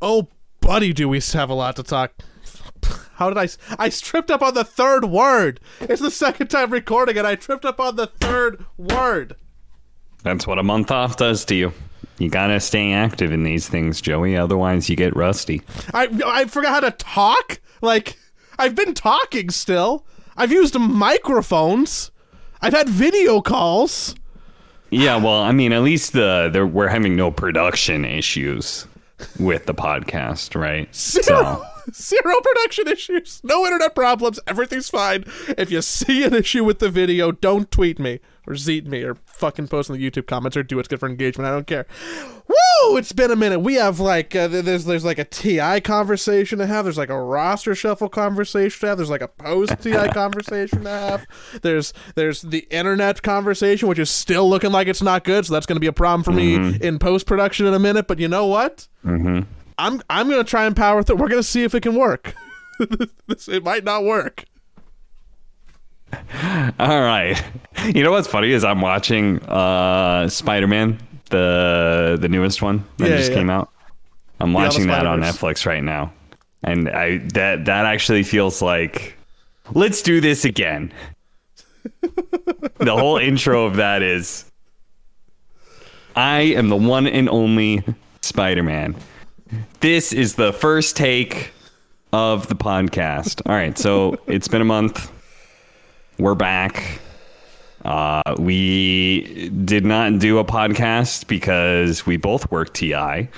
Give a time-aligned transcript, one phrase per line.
[0.00, 0.28] Oh,
[0.60, 2.12] buddy, do we have a lot to talk.
[3.14, 3.48] How did I?
[3.78, 5.58] I tripped up on the third word.
[5.80, 9.36] It's the second time recording, and I tripped up on the third word.
[10.22, 11.72] That's what a month off does to you.
[12.18, 14.36] You gotta stay active in these things, Joey.
[14.36, 15.62] Otherwise, you get rusty.
[15.94, 17.60] I I forgot how to talk.
[17.80, 18.18] Like
[18.58, 20.04] I've been talking still.
[20.36, 22.10] I've used microphones.
[22.60, 24.14] I've had video calls.
[24.90, 28.86] Yeah, well, I mean, at least the there, we're having no production issues
[29.38, 30.94] with the podcast, right?
[30.94, 31.62] Zero,
[31.92, 33.40] zero production issues.
[33.44, 34.40] No internet problems.
[34.46, 35.24] Everything's fine.
[35.56, 39.16] If you see an issue with the video, don't tweet me or zeet me or
[39.36, 41.46] fucking post in the YouTube comments or do what's good for engagement.
[41.46, 41.86] I don't care.
[42.48, 42.96] Woo!
[42.96, 43.60] It's been a minute.
[43.60, 46.84] We have like uh, there's there's like a TI conversation to have.
[46.84, 48.98] There's like a roster shuffle conversation to have.
[48.98, 51.26] There's like a post TI conversation to have.
[51.62, 55.46] There's there's the internet conversation, which is still looking like it's not good.
[55.46, 58.06] So that's going to be a problem for me in post production in a minute.
[58.06, 58.88] But you know what?
[59.04, 59.40] Mm-hmm.
[59.78, 61.16] I'm I'm gonna try and power through.
[61.16, 62.34] We're gonna see if it can work.
[63.26, 64.44] This- it might not work.
[66.78, 67.42] All right.
[67.94, 70.98] You know what's funny is I'm watching uh, Spider-Man,
[71.30, 73.36] the the newest one that Yeah, just yeah.
[73.38, 73.70] came out.
[74.40, 76.12] I'm Yeah, watching that on Netflix right now,
[76.62, 79.16] and I that that actually feels like
[79.72, 80.92] let's do this again.
[82.00, 84.44] the whole intro of that is
[86.14, 87.82] I am the one and only
[88.22, 88.94] Spider-Man.
[89.80, 91.50] This is the first take
[92.12, 93.42] of the podcast.
[93.46, 95.12] All right, so it's been a month.
[96.18, 97.00] We're back.
[97.84, 103.28] Uh, we did not do a podcast because we both work TI.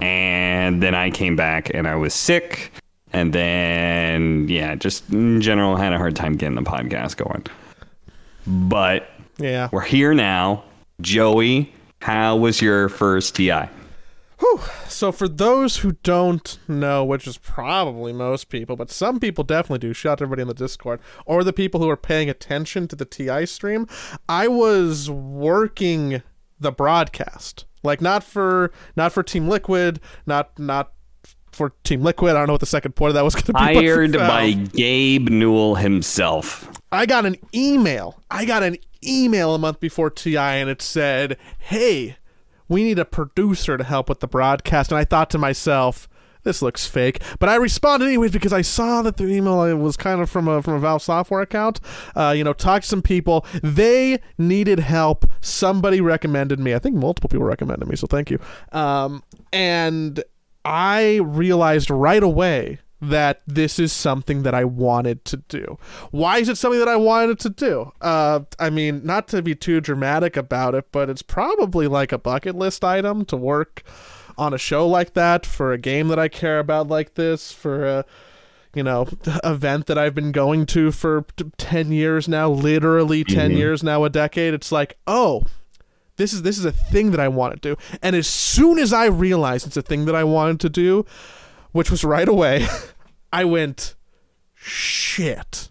[0.00, 2.72] And then I came back and I was sick.
[3.12, 7.44] And then, yeah, just in general, had a hard time getting the podcast going.
[8.46, 9.68] But Yeah.
[9.72, 10.64] we're here now.
[11.00, 13.68] Joey, how was your first TI?
[14.88, 19.78] So for those who don't know, which is probably most people, but some people definitely
[19.78, 19.92] do.
[19.92, 22.96] Shout out to everybody in the Discord or the people who are paying attention to
[22.96, 23.88] the TI stream.
[24.28, 26.22] I was working
[26.60, 30.92] the broadcast, like not for not for Team Liquid, not not
[31.50, 32.34] for Team Liquid.
[32.34, 33.86] I don't know what the second point of that was going to be.
[33.86, 36.70] Hired by Gabe Newell himself.
[36.90, 38.20] I got an email.
[38.30, 42.16] I got an email a month before TI and it said, Hey,
[42.72, 44.90] we need a producer to help with the broadcast.
[44.90, 46.08] And I thought to myself,
[46.42, 47.22] this looks fake.
[47.38, 50.62] But I responded anyways because I saw that the email was kind of from a
[50.62, 51.80] from a Valve software account.
[52.16, 53.46] Uh, you know, talked to some people.
[53.62, 55.30] They needed help.
[55.40, 56.74] Somebody recommended me.
[56.74, 58.40] I think multiple people recommended me, so thank you.
[58.72, 59.22] Um,
[59.52, 60.22] and
[60.64, 65.76] I realized right away that this is something that I wanted to do.
[66.12, 67.92] Why is it something that I wanted to do?
[68.00, 72.18] Uh, I mean, not to be too dramatic about it, but it's probably like a
[72.18, 73.82] bucket list item to work
[74.38, 77.84] on a show like that for a game that I care about like this for
[77.84, 78.04] a
[78.74, 79.06] you know
[79.44, 84.04] event that I've been going to for t- 10 years now, literally 10 years now,
[84.04, 84.54] a decade.
[84.54, 85.42] It's like, "Oh,
[86.16, 87.76] this is this is a thing that I want to do.
[88.00, 91.04] And as soon as I realized it's a thing that I wanted to do,
[91.72, 92.66] which was right away,
[93.32, 93.94] I went,
[94.54, 95.70] shit.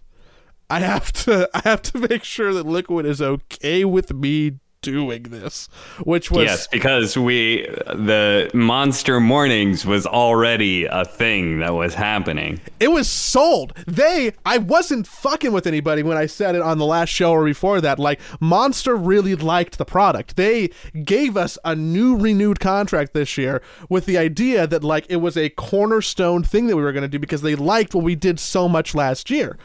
[0.68, 5.22] I have to I have to make sure that Liquid is okay with me doing
[5.24, 5.68] this.
[6.04, 12.60] Which was yes, because we the Monster Mornings was already a thing that was happening.
[12.80, 13.72] it was sold.
[13.86, 17.44] They I wasn't fucking with anybody when I said it on the last show or
[17.44, 17.98] before that.
[17.98, 20.36] Like Monster really liked the product.
[20.36, 20.70] They
[21.04, 25.36] gave us a new renewed contract this year with the idea that like it was
[25.36, 28.40] a cornerstone thing that we were going to do because they liked what we did
[28.40, 29.56] so much last year.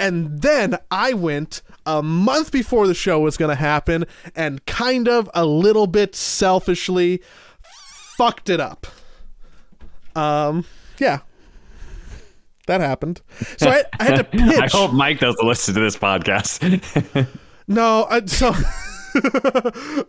[0.00, 5.08] And then I went a month before the show was going to happen and kind
[5.08, 7.22] of a little bit selfishly
[8.16, 8.86] fucked it up.
[10.16, 10.64] Um
[10.98, 11.20] yeah,
[12.66, 13.20] that happened.
[13.58, 14.60] So I, I had to pitch.
[14.60, 17.28] I hope Mike doesn't listen to this podcast.
[17.66, 18.54] No, I, so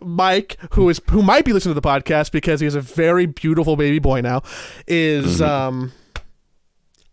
[0.06, 3.26] Mike, who is who might be listening to the podcast because he has a very
[3.26, 4.42] beautiful baby boy now,
[4.86, 5.92] is um.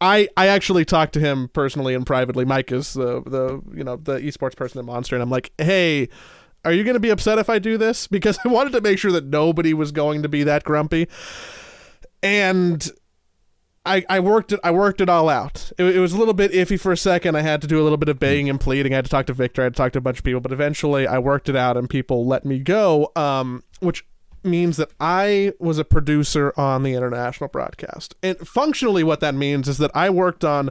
[0.04, 2.44] I, I actually talked to him personally and privately.
[2.44, 6.10] Mike is the the you know the esports person at Monster, and I'm like, hey,
[6.66, 8.08] are you going to be upset if I do this?
[8.12, 11.08] Because I wanted to make sure that nobody was going to be that grumpy,
[12.22, 12.92] and
[13.86, 15.72] I, I worked it I worked it all out.
[15.78, 17.38] It, it was a little bit iffy for a second.
[17.38, 18.92] I had to do a little bit of begging and pleading.
[18.92, 19.62] I had to talk to Victor.
[19.62, 21.78] I had to talk to a bunch of people, but eventually I worked it out
[21.78, 23.10] and people let me go.
[23.16, 24.06] Um, which
[24.44, 28.16] means that I was a producer on the international broadcast.
[28.24, 30.70] And functionally, what that means is that I worked on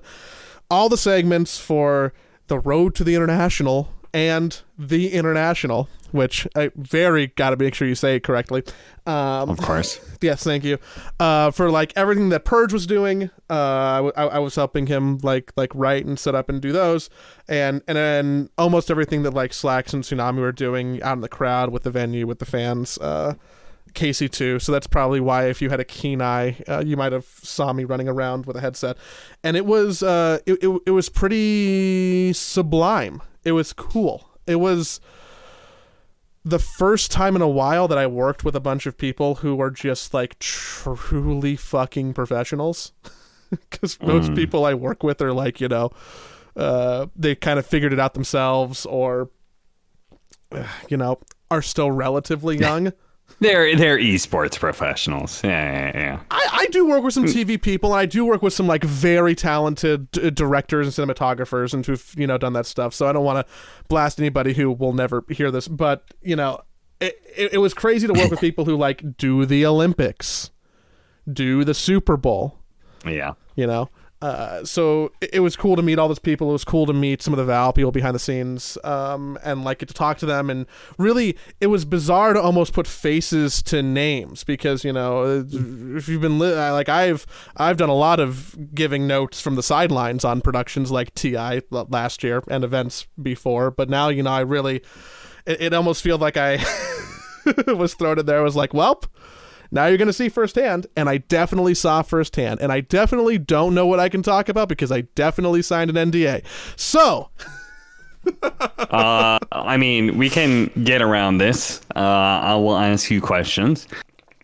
[0.71, 2.13] all the segments for
[2.49, 7.89] the Road to the International and the International, which I very got to make sure
[7.89, 8.63] you say it correctly.
[9.07, 10.01] Um, Of course.
[10.21, 10.77] yes, thank you.
[11.19, 15.17] Uh, for like everything that Purge was doing, uh, I, w- I- was helping him
[15.23, 17.09] like like write and set up and do those,
[17.49, 21.29] and and then almost everything that like Slacks and Tsunami were doing out in the
[21.29, 22.99] crowd with the venue with the fans.
[22.99, 23.35] Uh,
[23.95, 27.13] Casey too, so that's probably why if you had a keen eye, uh, you might
[27.13, 28.97] have saw me running around with a headset,
[29.43, 33.23] and it was uh, it, it, it was pretty sublime.
[33.45, 34.31] It was cool.
[34.47, 35.01] It was
[36.45, 39.55] the first time in a while that I worked with a bunch of people who
[39.55, 42.93] were just like truly fucking professionals.
[43.71, 45.91] Because most people I work with are like, you know,
[46.57, 49.29] uh, they kind of figured it out themselves or,
[50.53, 51.19] uh, you know,
[51.51, 52.95] are still relatively young.
[53.43, 55.43] They're they're esports professionals.
[55.43, 56.21] Yeah, yeah, yeah.
[56.31, 58.85] I, I do work with some TV people, and I do work with some like
[58.85, 62.95] very talented d- directors and cinematographers, and who've you know done that stuff.
[62.95, 63.53] So I don't want to
[63.89, 66.61] blast anybody who will never hear this, but you know,
[67.01, 70.51] it, it, it was crazy to work with people who like do the Olympics,
[71.31, 72.59] do the Super Bowl,
[73.05, 73.33] Yeah.
[73.57, 73.91] you know.
[74.23, 76.49] Uh, so it, it was cool to meet all those people.
[76.51, 79.65] It was cool to meet some of the Valve people behind the scenes, um, and
[79.65, 80.49] like get to talk to them.
[80.49, 80.67] And
[80.97, 85.45] really, it was bizarre to almost put faces to names because you know
[85.97, 87.27] if you've been li- like I've
[87.57, 92.23] I've done a lot of giving notes from the sidelines on productions like Ti last
[92.23, 94.83] year and events before, but now you know I really
[95.47, 96.65] it, it almost feels like I
[97.67, 98.39] was thrown in there.
[98.39, 99.07] I was like, welp
[99.73, 103.75] now you're going to see firsthand and i definitely saw firsthand and i definitely don't
[103.75, 106.43] know what i can talk about because i definitely signed an nda
[106.77, 107.31] so
[108.93, 111.81] Uh, I mean, we can get around this.
[111.97, 113.89] Uh, I will ask you questions.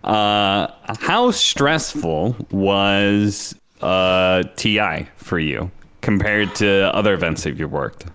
[0.02, 0.69] Uh,
[1.00, 5.70] how stressful was uh, TI for you
[6.00, 8.06] compared to other events that you've worked?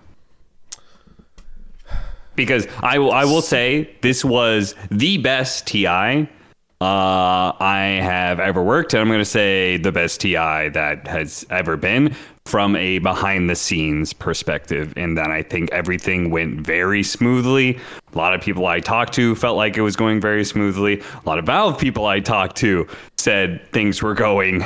[2.34, 6.28] Because I I will say this was the best TI
[6.84, 8.92] uh, I have ever worked.
[8.92, 12.14] And I'm going to say the best TI that has ever been
[12.44, 17.78] from a behind the scenes perspective, in that I think everything went very smoothly.
[18.12, 21.00] A lot of people I talked to felt like it was going very smoothly.
[21.00, 24.62] A lot of Valve people I talked to said things were going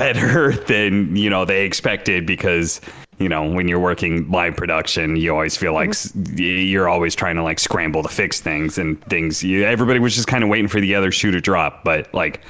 [0.00, 2.80] better than you know they expected because
[3.18, 7.36] you know when you're working live production you always feel like s you're always trying
[7.36, 10.68] to like scramble to fix things and things you, everybody was just kind of waiting
[10.68, 12.40] for the other shoe to drop but like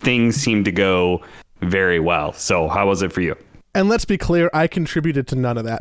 [0.00, 1.22] things seemed to go
[1.60, 2.32] very well.
[2.32, 3.36] So how was it for you
[3.78, 5.78] and let's be clear i contributed to none of that.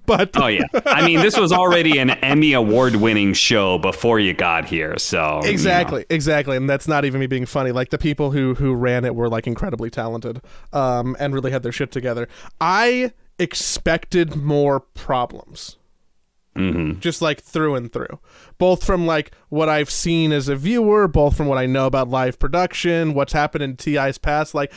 [0.06, 0.64] But oh yeah.
[0.84, 5.38] I mean this was already an emmy award winning show before you got here so
[5.38, 5.50] you know.
[5.50, 6.56] exactly exactly.
[6.56, 7.72] And that's not even me being funny.
[7.72, 10.40] Like the people who who ran it were like incredibly talented
[10.72, 12.28] um and really had their shit together.
[12.60, 15.76] I expected more problems
[16.56, 17.00] Mhm.
[17.00, 18.18] just like through and through
[18.58, 22.08] both from like what i've seen as a viewer both from what i know about
[22.08, 24.72] live production what's happened in ti's past like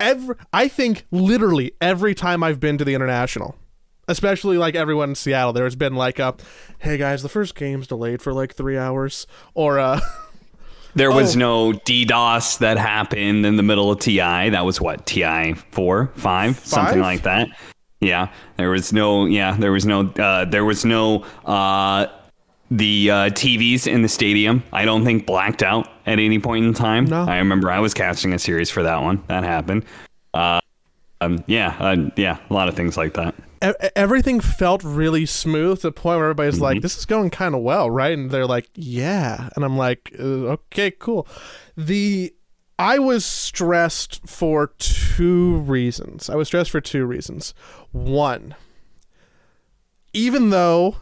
[0.00, 3.56] every i think literally every time i've been to the international
[4.08, 6.34] especially like everyone in seattle there has been like a
[6.80, 10.00] hey guys the first game's delayed for like three hours or uh
[10.94, 11.38] There was Oh.
[11.38, 14.48] no DDoS that happened in the middle of TI.
[14.50, 17.48] That was what TI four, five, something like that.
[18.00, 19.26] Yeah, there was no.
[19.26, 20.06] Yeah, there was no.
[20.08, 21.24] Uh, there was no.
[21.44, 22.06] Uh,
[22.70, 26.74] the uh, TVs in the stadium, I don't think blacked out at any point in
[26.74, 27.06] time.
[27.06, 27.22] No.
[27.24, 29.24] I remember I was casting a series for that one.
[29.28, 29.84] That happened.
[30.34, 30.60] Uh,
[31.22, 33.34] um, yeah, uh, yeah, a lot of things like that.
[33.64, 36.62] e- everything felt really smooth to the point where everybody's Mm-hmm.
[36.62, 40.14] like, "This is going kind of well, right?" And they're like, "Yeah," and I'm like,
[40.20, 41.26] uh, "Okay, cool."
[41.76, 42.34] The
[42.78, 46.30] I was stressed for two reasons.
[46.30, 47.52] I was stressed for two reasons.
[47.90, 48.54] One,
[50.12, 50.96] even though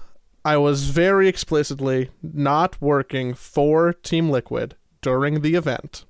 [0.45, 6.04] I was very explicitly not working for Team Liquid during the event,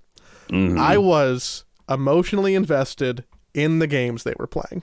[0.49, 0.79] Mhm.
[0.79, 4.83] I was emotionally invested in the games they were playing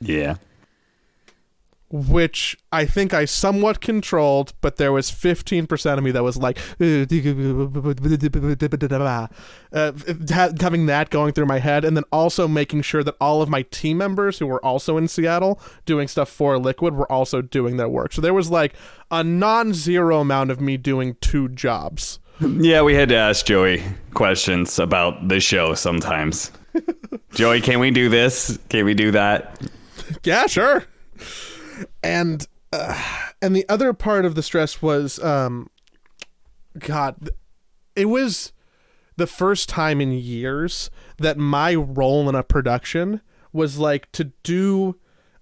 [0.00, 0.36] Yeah.
[1.90, 6.58] Which I think I somewhat controlled, but there was 15% of me that was like,
[6.58, 7.06] uh,
[10.60, 13.62] having that going through my head, and then also making sure that all of my
[13.62, 17.88] team members who were also in Seattle doing stuff for Liquid were also doing their
[17.88, 18.12] work.
[18.12, 18.74] So there was like
[19.10, 22.18] a non zero amount of me doing two jobs.
[22.40, 23.82] Yeah, we had to ask Joey
[24.14, 26.52] questions about the show sometimes.
[27.32, 28.60] Joey, can we do this?
[28.68, 29.60] Can we do that?
[30.22, 30.84] yeah, sure.
[32.02, 33.02] And uh,
[33.40, 35.70] and the other part of the stress was, um,
[36.78, 37.30] God,
[37.96, 38.52] it was
[39.16, 43.20] the first time in years that my role in a production
[43.52, 44.96] was like to do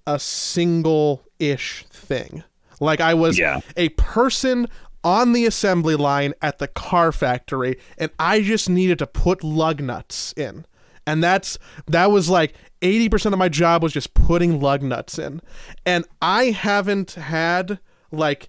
[0.07, 2.45] a single ish thing.
[2.81, 3.61] Like I was Yeah.
[3.77, 4.69] a person
[5.03, 9.81] on the assembly line at the car factory, and I just needed to put lug
[9.81, 10.65] nuts in.
[11.07, 15.41] And that's that was like 80% of my job was just putting lug nuts in.
[15.85, 17.79] And I haven't had
[18.11, 18.49] like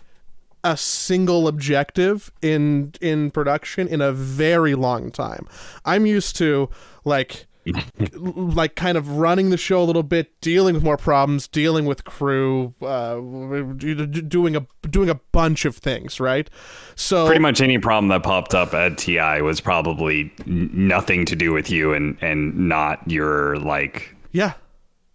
[0.64, 5.48] a single objective in in production in a very long time.
[5.86, 6.70] I'm used to
[7.06, 7.48] like
[8.14, 12.06] like kind of running the show a little bit, dealing with more problems, dealing with
[12.06, 16.50] crew, uh, doing a doing a bunch of things, right?
[16.96, 21.52] So Pretty much any problem that popped up at TI was probably nothing to do
[21.52, 24.54] with you and and not your like yeah,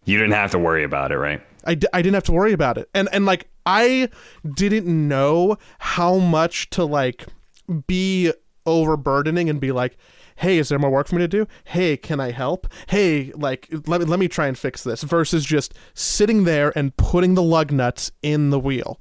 [0.04, 1.40] you didn't have to worry about it, right?
[1.64, 2.90] I, d- I didn't have to worry about it.
[2.92, 4.08] And and like I
[4.56, 7.26] didn't know how much to like
[7.86, 8.32] be
[8.66, 9.96] overburdening and be like,
[10.36, 11.46] "Hey, is there more work for me to do?
[11.64, 12.66] Hey, can I help?
[12.88, 16.96] Hey, like let me let me try and fix this." Versus just sitting there and
[16.96, 19.00] putting the lug nuts in the wheel.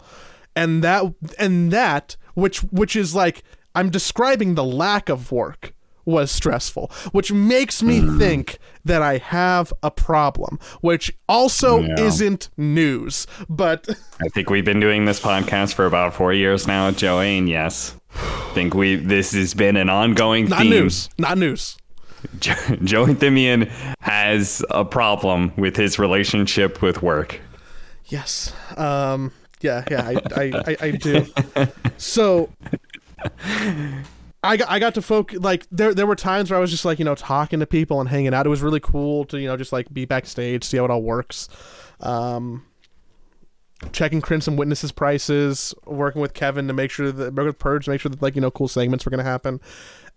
[0.55, 5.73] And that and that which which is like I'm describing the lack of work
[6.05, 11.96] was stressful, which makes me think that I have a problem, which also Yeah.
[12.00, 13.27] isn't news.
[13.50, 13.88] But
[14.24, 17.96] I think we've been doing this podcast for about four years now, Joey, and yes,
[18.15, 20.70] I think we this has been an ongoing not theme.
[20.72, 21.10] news.
[21.17, 21.77] Not news.
[22.39, 22.53] Jo-
[22.84, 23.67] Joey Thimian
[24.00, 27.39] has a problem with his relationship with work.
[28.08, 28.51] Yes.
[28.77, 29.31] Um.
[29.62, 29.84] Yeah.
[29.89, 30.08] Yeah.
[30.08, 30.41] I.
[30.41, 30.51] I.
[30.67, 31.25] I, I do.
[31.98, 32.50] So.
[34.43, 36.83] I got, I got to focus like there there were times where I was just
[36.83, 38.45] like you know talking to people and hanging out.
[38.45, 41.03] It was really cool to you know just like be backstage, see how it all
[41.03, 41.48] works.
[42.00, 42.65] Um,
[43.91, 47.91] checking Crimson Witnesses prices, working with Kevin to make sure that working with Purge to
[47.91, 49.62] make sure that like you know cool segments were gonna happen.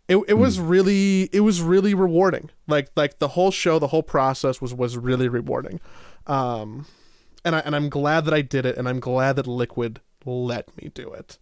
[0.08, 2.50] It, it was really it was really rewarding.
[2.66, 5.80] Like like the whole show, the whole process was was really rewarding.
[6.26, 6.86] Um,
[7.44, 10.74] and I and I'm glad that I did it, and I'm glad that Liquid let
[10.78, 11.38] me do it.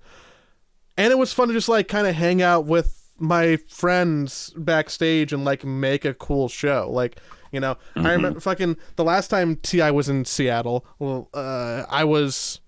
[0.97, 5.33] And it was fun to just like kind of hang out with my friends backstage
[5.33, 6.91] and like make a cool show.
[6.91, 7.19] Like,
[7.51, 10.85] you know, I remember fucking the last time Ti was in Seattle.
[10.99, 12.61] Well, uh, I was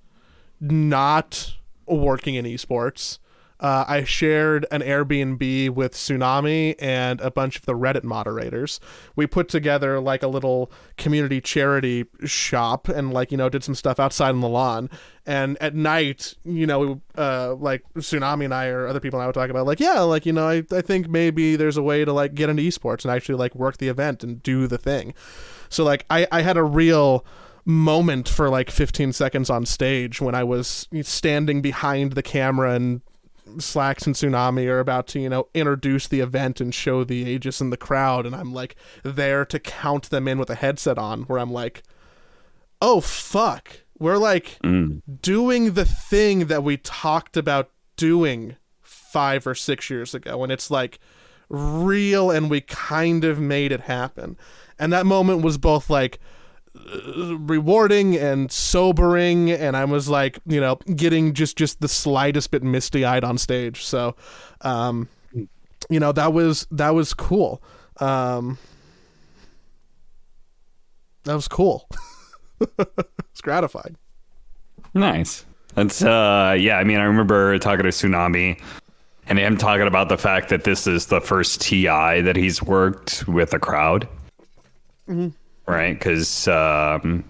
[0.60, 1.54] not
[1.86, 3.18] working in esports.
[3.64, 8.78] Uh, I shared an Airbnb with Tsunami and a bunch of the Reddit moderators.
[9.16, 13.74] We put together like a little community charity shop and like you know did some
[13.74, 14.90] stuff outside on the lawn.
[15.24, 19.34] And at night, you know, uh, like Tsunami and I or other people I would
[19.34, 22.12] talk about like yeah, like you know, I I think maybe there's a way to
[22.12, 25.14] like get into esports and actually like work the event and do the thing.
[25.70, 27.24] So like I I had a real
[27.64, 33.00] moment for like 15 seconds on stage when I was standing behind the camera and
[33.58, 37.60] Slacks and Tsunami are about to, you know, introduce the event and show the Aegis
[37.60, 41.22] in the crowd, and I'm like there to count them in with a headset on,
[41.22, 41.82] where I'm like,
[42.80, 45.02] oh fuck, we're like mm.
[45.20, 50.70] doing the thing that we talked about doing five or six years ago, and it's
[50.70, 50.98] like
[51.48, 54.36] real, and we kind of made it happen.
[54.78, 56.18] And that moment was both like
[57.38, 62.62] rewarding and sobering and i was like you know getting just just the slightest bit
[62.62, 63.84] misty-eyed on stage.
[63.84, 64.16] So
[64.62, 65.08] um
[65.88, 67.62] you know that was that was cool.
[67.98, 68.58] Um
[71.24, 71.88] that was cool.
[73.30, 73.96] It's gratifying.
[74.94, 75.44] Nice.
[75.74, 78.60] That's uh yeah, I mean I remember talking to Tsunami
[79.26, 83.26] and him talking about the fact that this is the first TI that he's worked
[83.26, 84.08] with a crowd.
[85.66, 85.98] Right?
[86.00, 87.24] Cuz um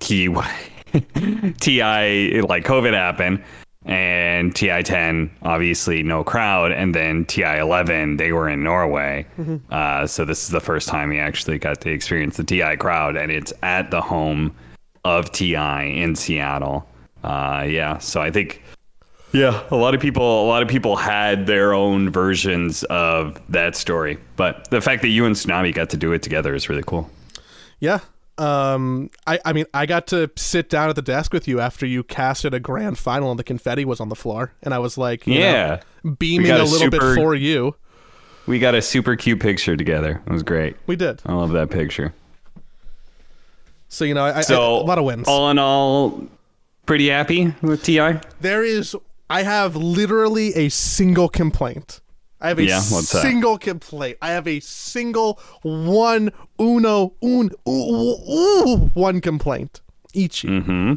[0.00, 0.28] he
[1.60, 3.42] TI like COVID happened
[3.86, 9.26] and TI10 obviously no crowd and then TI11 they were in Norway.
[9.70, 13.16] Uh so this is the first time he actually got to experience the TI crowd
[13.16, 14.54] and it's at the home
[15.04, 16.86] of TI in Seattle.
[17.22, 18.62] Uh, yeah, so I think
[19.32, 23.76] yeah, a lot of people a lot of people had their own versions of that
[23.76, 26.84] story, but the fact that you and Tsunami got to do it together is really
[26.86, 27.10] cool.
[27.80, 28.00] Yeah
[28.38, 31.86] um i i mean i got to sit down at the desk with you after
[31.86, 34.98] you casted a grand final and the confetti was on the floor and i was
[34.98, 35.80] like you know, Yeah.
[36.18, 37.76] beaming a a little bit for you
[38.46, 40.20] We got a super cute picture together.
[40.26, 40.76] It was great.
[40.86, 42.12] we did I love that picture.
[43.88, 46.26] so you know I, So I, a lot of wins All in all,
[46.86, 48.18] pretty happy with Ti.
[48.40, 48.96] There is.
[49.30, 52.00] I have literally a single complaint.
[52.44, 54.18] I have a Yeah, single complaint.
[54.20, 59.80] I have a single one uno un ooh, ooh, one complaint.
[60.12, 60.48] Ichi.
[60.48, 60.94] Mm-hmm.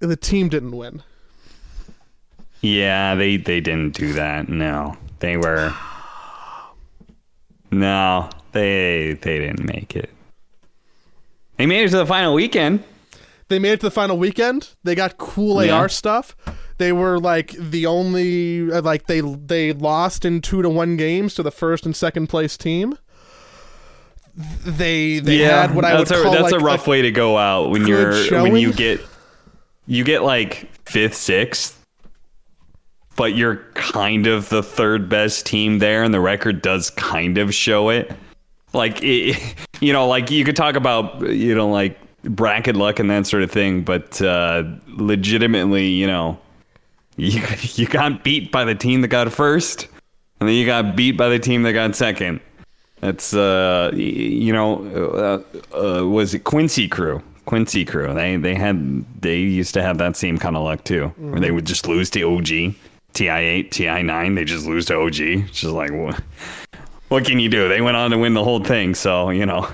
[0.00, 1.02] The team didn't win.
[2.60, 4.48] Yeah, they they didn't do that.
[4.48, 5.72] No, they were.
[7.70, 10.10] No, they they didn't make it.
[11.56, 12.82] They made it to the final weekend.
[13.48, 14.70] they made it to the final weekend.
[14.82, 15.76] They got cool Yeah.
[15.76, 16.34] AR stuff.
[16.78, 21.34] They were like the only uh, like they they lost in two to one games
[21.34, 22.98] to the first and second place team.
[24.36, 27.12] They they had what I would that's a, call that's like a rough way to
[27.12, 28.12] go out when you're
[28.42, 29.00] when you get
[29.86, 31.80] you get like fifth, sixth,
[33.16, 37.54] but you're kind of the third best team there, and the record does kind of
[37.54, 38.10] show it.
[38.72, 43.10] Like it, you know, like you could talk about you know like bracket luck and
[43.10, 46.38] that sort of thing, but uh, legitimately, you know,
[47.16, 47.42] you
[47.74, 49.88] you got beat by the team that got first,
[50.40, 52.40] and then you got beat by the team that got second.
[53.00, 55.42] That's uh, you know,
[55.74, 57.22] uh, uh, was it Quincy Crew?
[57.44, 58.14] Quincy Crew.
[58.14, 61.50] They they had they used to have that same kind of luck too, where they
[61.50, 62.74] would just lose to OG,
[63.12, 64.34] TI eight, TI nine.
[64.34, 65.20] They just lose to OG.
[65.20, 66.20] It's just like what?
[67.08, 67.68] What can you do?
[67.68, 69.68] They went on to win the whole thing, so you know.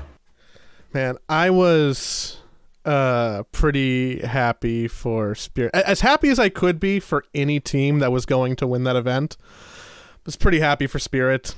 [0.92, 2.39] Man, I was
[2.84, 5.74] uh pretty happy for Spirit.
[5.74, 8.96] As happy as I could be for any team that was going to win that
[8.96, 9.36] event.
[9.40, 9.44] I
[10.26, 11.54] Was pretty happy for Spirit.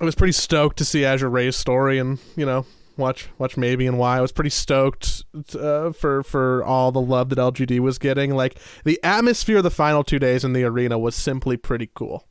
[0.00, 2.66] I was pretty stoked to see Azure Ray's story and, you know,
[2.98, 4.18] watch watch maybe and why.
[4.18, 5.24] I was pretty stoked
[5.58, 8.34] uh, for for all the love that LGD was getting.
[8.34, 12.26] Like the atmosphere of the final 2 days in the arena was simply pretty cool.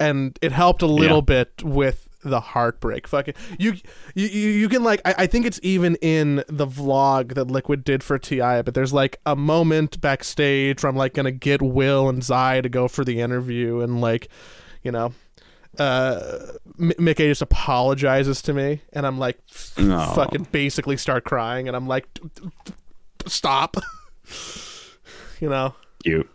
[0.00, 1.44] And it helped a little Yeah.
[1.44, 3.08] bit with the heartbreak.
[3.08, 3.74] Fucking you,
[4.14, 5.00] you, you can like.
[5.04, 8.38] I, I think it's even in the vlog that Liquid did for Ti.
[8.62, 12.68] But there's like a moment backstage where I'm like gonna get Will and Zai to
[12.68, 14.28] go for the interview, and like,
[14.82, 15.12] you know,
[15.78, 16.38] uh,
[16.78, 19.38] M- Micke just apologizes to me, and I'm like,
[19.78, 20.12] No.
[20.14, 22.06] fucking basically start crying, and I'm like,
[23.26, 23.76] stop.
[25.40, 26.28] you know, Cute.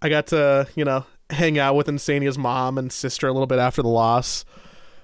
[0.00, 3.58] I got to, you know, hang out with Insania's mom and sister a little bit
[3.58, 4.44] after the loss.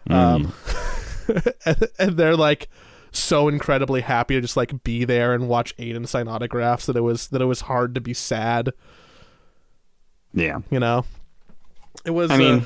[0.08, 0.52] Um,
[1.64, 2.68] and, and they're like
[3.10, 7.00] so incredibly happy to just like be there and watch Aydin sign autographs that it
[7.00, 8.70] was that it was hard to be sad,
[10.32, 10.60] Yeah.
[10.70, 11.04] you know.
[12.04, 12.64] It was I uh, mean,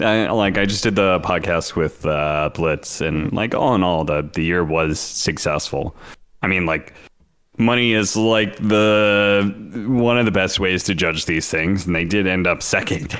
[0.00, 4.04] I, like I just did the podcast with uh, Blitz, and like all in all,
[4.04, 5.96] the the year was successful.
[6.42, 6.92] I mean, like
[7.56, 9.54] money is like the
[9.86, 13.16] one of the best ways to judge these things, and they did end up second,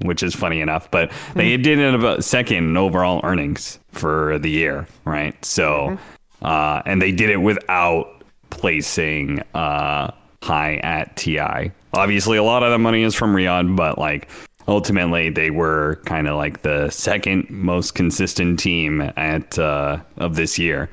[0.00, 0.90] which is funny enough.
[0.90, 5.42] But they did end up second in overall earnings for the year, right?
[5.44, 5.98] So,
[6.42, 10.10] uh, and they did it without placing uh,
[10.42, 11.72] high at TI.
[11.94, 14.28] Obviously, a lot of the money is from Riyadh, but like
[14.68, 20.58] ultimately, they were kind of like the second most consistent team at uh, of this
[20.58, 20.90] year.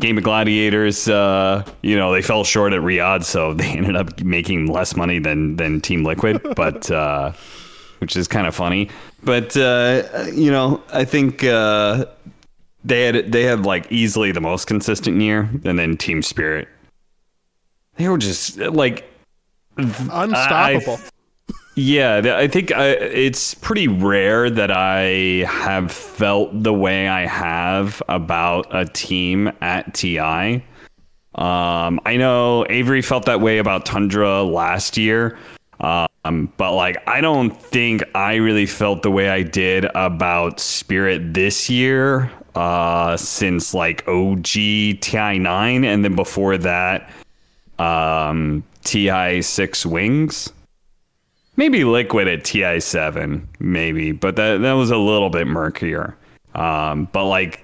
[0.00, 4.66] Gaimin Gladiators, uh, you know, they fell short at Riyadh, so they ended up making
[4.66, 7.32] less money than than Team Liquid, but uh,
[7.98, 8.88] which is kind of funny.
[9.22, 12.06] But uh, you know, I think uh,
[12.84, 16.68] they had they had like easily the most consistent year, and then Team Spirit.
[17.96, 19.04] They were just like
[19.76, 20.98] unstoppable.
[21.74, 28.02] yeah, I think I, it's pretty rare that I have felt the way I have
[28.08, 30.64] about a team at TI.
[31.34, 35.38] Um, I know Avery felt that way about Tundra last year.
[36.28, 41.34] Um, but like, I don't think I really felt the way I did about Spirit
[41.34, 42.30] this year.
[42.54, 47.08] Uh, since like OG TI9, and then before that,
[47.78, 50.52] um, TI six wings
[51.58, 56.16] maybe liquid at TI seven, maybe, but that that was a little bit murkier.
[56.54, 57.62] Um, but like,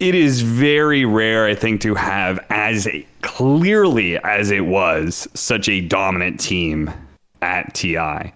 [0.00, 2.88] it is very rare, I think, to have as
[3.22, 6.90] clearly as it was such a dominant team
[7.42, 8.32] at TI.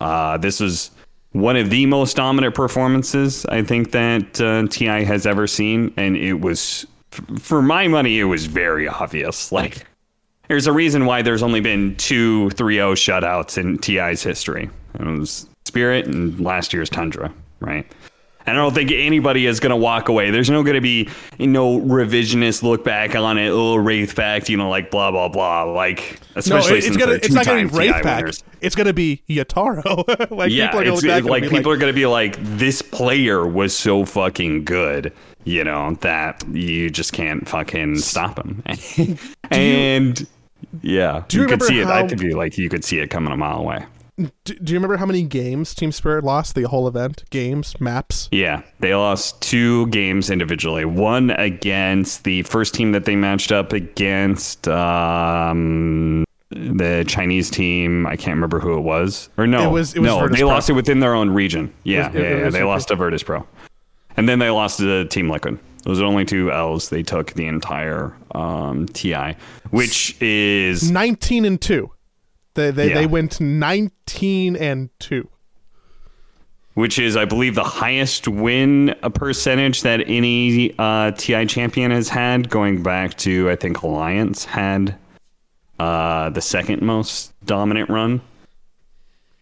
[0.00, 0.90] Uh, this was
[1.32, 6.16] one of the most dominant performances I think that uh, TI has ever seen, and
[6.16, 6.86] it was,
[7.38, 9.52] for my money, it was very obvious.
[9.60, 9.86] Like,
[10.48, 14.68] there's a reason why there's only been two 3-0 shutouts in TI's history.
[14.98, 17.86] It was Spirit and last year's Tundra, right?
[18.56, 20.30] I don't think anybody is going to walk away.
[20.30, 21.08] There's no going to be
[21.38, 25.64] no revisionist look back on it, oh, Wraith Pact, you know, like blah, blah, blah.
[25.64, 28.42] Like, no, especially it- since it's gonna it's not gonna be Wraith Pact.
[28.60, 30.30] It's gonna be Yatoro.
[30.30, 32.82] like yeah, people are it's look like people like, are going to be like, this
[32.82, 35.12] player was so fucking good,
[35.44, 38.62] you know, that you just can't fucking stop him.
[39.50, 40.26] and
[40.82, 41.86] yeah, Do you could remember see it.
[41.86, 43.84] I could be like, you could see it coming a mile away.
[44.44, 47.24] Do, do you remember how many games Team Spirit lost the whole event?
[47.30, 48.28] Games, maps.
[48.32, 50.84] Yeah, they lost two games individually.
[50.84, 58.06] One against the first team that they matched up against, um, the Chinese team.
[58.06, 59.28] I can't remember who it was.
[59.38, 60.48] Or no, It was- it was no, Virtus they Pro.
[60.48, 61.72] lost it within their own region.
[61.84, 62.50] Yeah, was- yeah, yeah.
[62.50, 63.46] They lost to Virtus Pro,
[64.16, 65.58] and then they lost to Team Liquid.
[65.84, 69.36] Those are only two L's they took the entire um, TI,
[69.70, 71.90] which is 19 and 2.
[72.54, 72.94] They they, Yeah.
[72.94, 75.28] they went 19 and 2.
[76.74, 82.48] which is I believe the highest win percentage that any uh, TI champion has had,
[82.48, 84.96] going back to I think Alliance had
[85.78, 88.20] uh, the second most dominant run.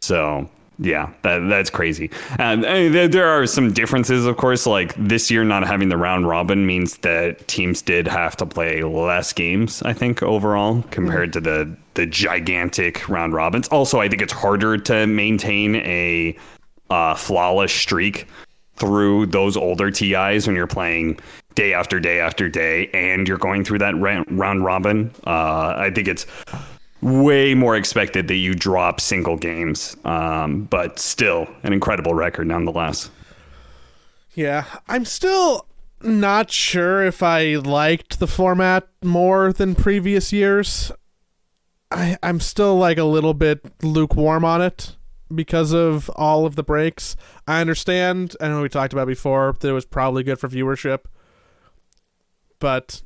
[0.00, 2.10] So yeah, that that's crazy.
[2.38, 4.64] And uh, there, there are some differences, of course.
[4.66, 8.82] Like this year, not having the round robin means that teams did have to play
[8.82, 9.82] less games.
[9.82, 13.66] I think overall compared to the the gigantic round robins.
[13.68, 16.36] Also, I think it's harder to maintain a
[16.90, 18.28] uh, flawless streak
[18.76, 21.18] through those older TIs when you're playing
[21.56, 25.10] day after day after day and you're going through that round robin.
[25.26, 26.24] Uh, I think it's
[27.00, 33.10] way more expected that you drop single games, um, but still an incredible record nonetheless.
[34.34, 35.66] Yeah, I'm still
[36.00, 40.92] not sure if I liked the format more than previous years.
[41.90, 44.96] I I'm still like a little bit lukewarm on it
[45.34, 47.16] because of all of the breaks.
[47.46, 51.00] I understand, I know we talked about before that it was probably good for viewership.
[52.58, 53.02] But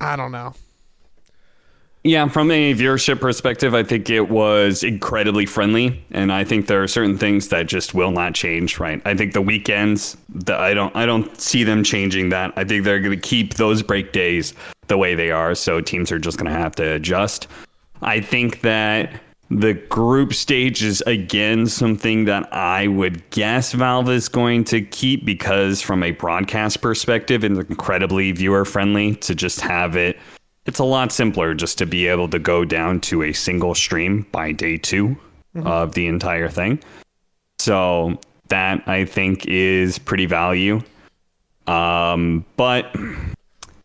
[0.00, 0.54] I don't know.
[2.04, 6.82] Yeah, from a viewership perspective, I think it was incredibly friendly, and I think there
[6.82, 8.80] are certain things that just will not change.
[8.80, 9.00] Right?
[9.04, 12.52] I think the weekends, the, I don't, I don't see them changing that.
[12.56, 14.52] I think they're going to keep those break days
[14.88, 17.46] the way they are, so teams are just going to have to adjust.
[18.02, 24.28] I think that the group stage is again something that I would guess Valve is
[24.28, 29.96] going to keep because, from a broadcast perspective, it's incredibly viewer friendly to just have
[29.96, 30.18] it
[30.64, 34.26] it's a lot simpler just to be able to go down to a single stream
[34.30, 35.16] by day 2
[35.64, 36.80] of the entire thing.
[37.58, 40.80] So that I think is pretty value.
[41.66, 42.94] Um, but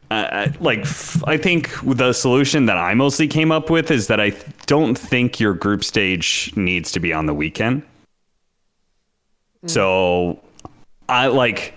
[0.10, 4.20] uh, like f- I think the solution that I mostly came up with is that
[4.20, 4.34] I
[4.66, 7.84] don't think your group stage needs to be on the weekend.
[9.66, 10.40] So
[11.10, 11.74] I like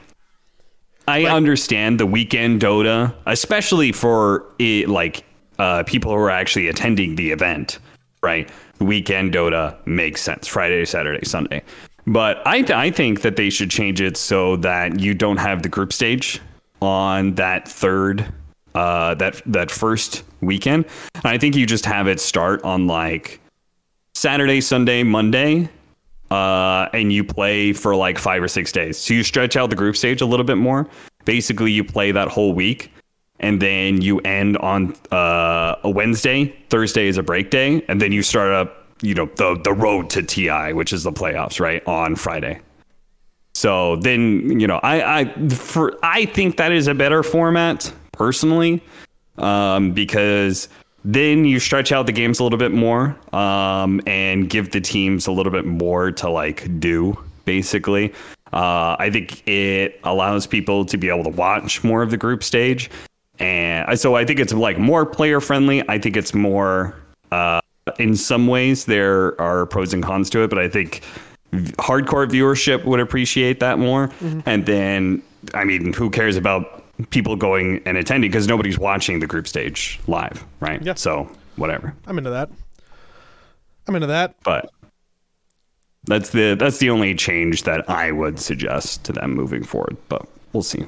[1.08, 5.24] I understand the weekend Dota, especially for it, like
[5.58, 7.78] uh, people who are actually attending the event,
[8.22, 8.50] right?
[8.78, 10.46] Weekend Dota makes sense.
[10.46, 11.62] Friday, Saturday, Sunday.
[12.06, 15.62] But I, th- I think that they should change it so that you don't have
[15.62, 16.40] the group stage
[16.80, 18.32] on that third,
[18.74, 20.86] uh, that that first weekend.
[21.14, 23.40] And I think you just have it start on like
[24.14, 25.68] Saturday, Sunday, Monday,
[26.30, 28.98] uh, and you play for like five or six days.
[28.98, 30.88] So you stretch out the group stage a little bit more.
[31.24, 32.92] Basically, you play that whole week,
[33.40, 36.54] and then you end on uh, a Wednesday.
[36.68, 40.10] Thursday is a break day, and then you start up, you know, the the road
[40.10, 42.60] to TI, which is the playoffs, right, on Friday.
[43.54, 48.82] So then, you know, I I for I think that is a better format personally,
[49.38, 50.68] um, because
[51.04, 55.26] then you stretch out the games a little bit more um, and give the teams
[55.26, 57.18] a little bit more to like do.
[57.44, 58.12] Basically,
[58.52, 62.44] uh, I think it allows people to be able to watch more of the group
[62.44, 62.90] stage,
[63.38, 65.86] and so I think it's like more player friendly.
[65.88, 66.94] I think it's more.
[67.32, 67.60] Uh,
[67.98, 71.02] in some ways, there are pros and cons to it, but I think
[71.52, 74.10] hardcore viewership would appreciate that more.
[74.46, 75.22] And then,
[75.54, 79.98] I mean, who cares about people going and attending because nobody's watching the group stage
[80.06, 80.82] live, right?
[80.82, 80.94] Yeah.
[80.94, 81.94] So whatever.
[82.06, 82.50] I'm into that.
[83.88, 84.34] I'm into that.
[84.44, 84.70] But
[86.04, 89.96] that's the that's the only change that I would suggest to them moving forward.
[90.08, 90.84] But we'll see.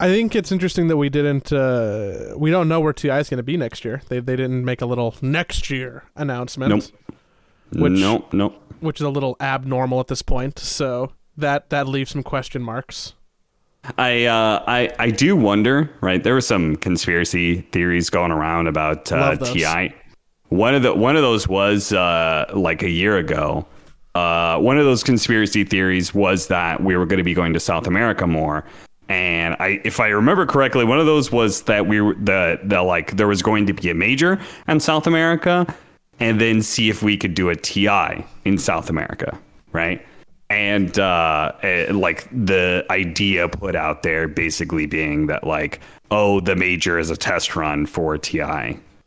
[0.00, 1.52] I think it's interesting that we didn't.
[1.52, 4.02] Uh, we don't know where Ti is going to be next year.
[4.08, 7.16] They they didn't make a little next year announcement, Nope.
[7.72, 8.32] Which- nope.
[8.32, 8.58] Nope.
[8.80, 10.58] which is a little abnormal at this point.
[10.58, 13.14] So that that leaves some question marks.
[13.98, 16.22] I uh, I I do wonder, right?
[16.22, 19.92] There were some conspiracy theories going around about uh, Ti.
[20.50, 23.66] One of the one of those was uh, like a year ago.
[24.14, 27.60] Uh, one of those conspiracy theories was that we were going to be going to
[27.60, 28.62] South America more.
[29.08, 32.82] And I, if I remember correctly, one of those was that we were the the
[32.82, 35.66] like there was going to be a major in South America,
[36.20, 39.38] and then see if we could do a TI in South America,
[39.72, 40.04] right?
[40.50, 46.54] and uh, eh, like the idea put out there basically being that like oh the
[46.54, 48.42] major is a test run for ti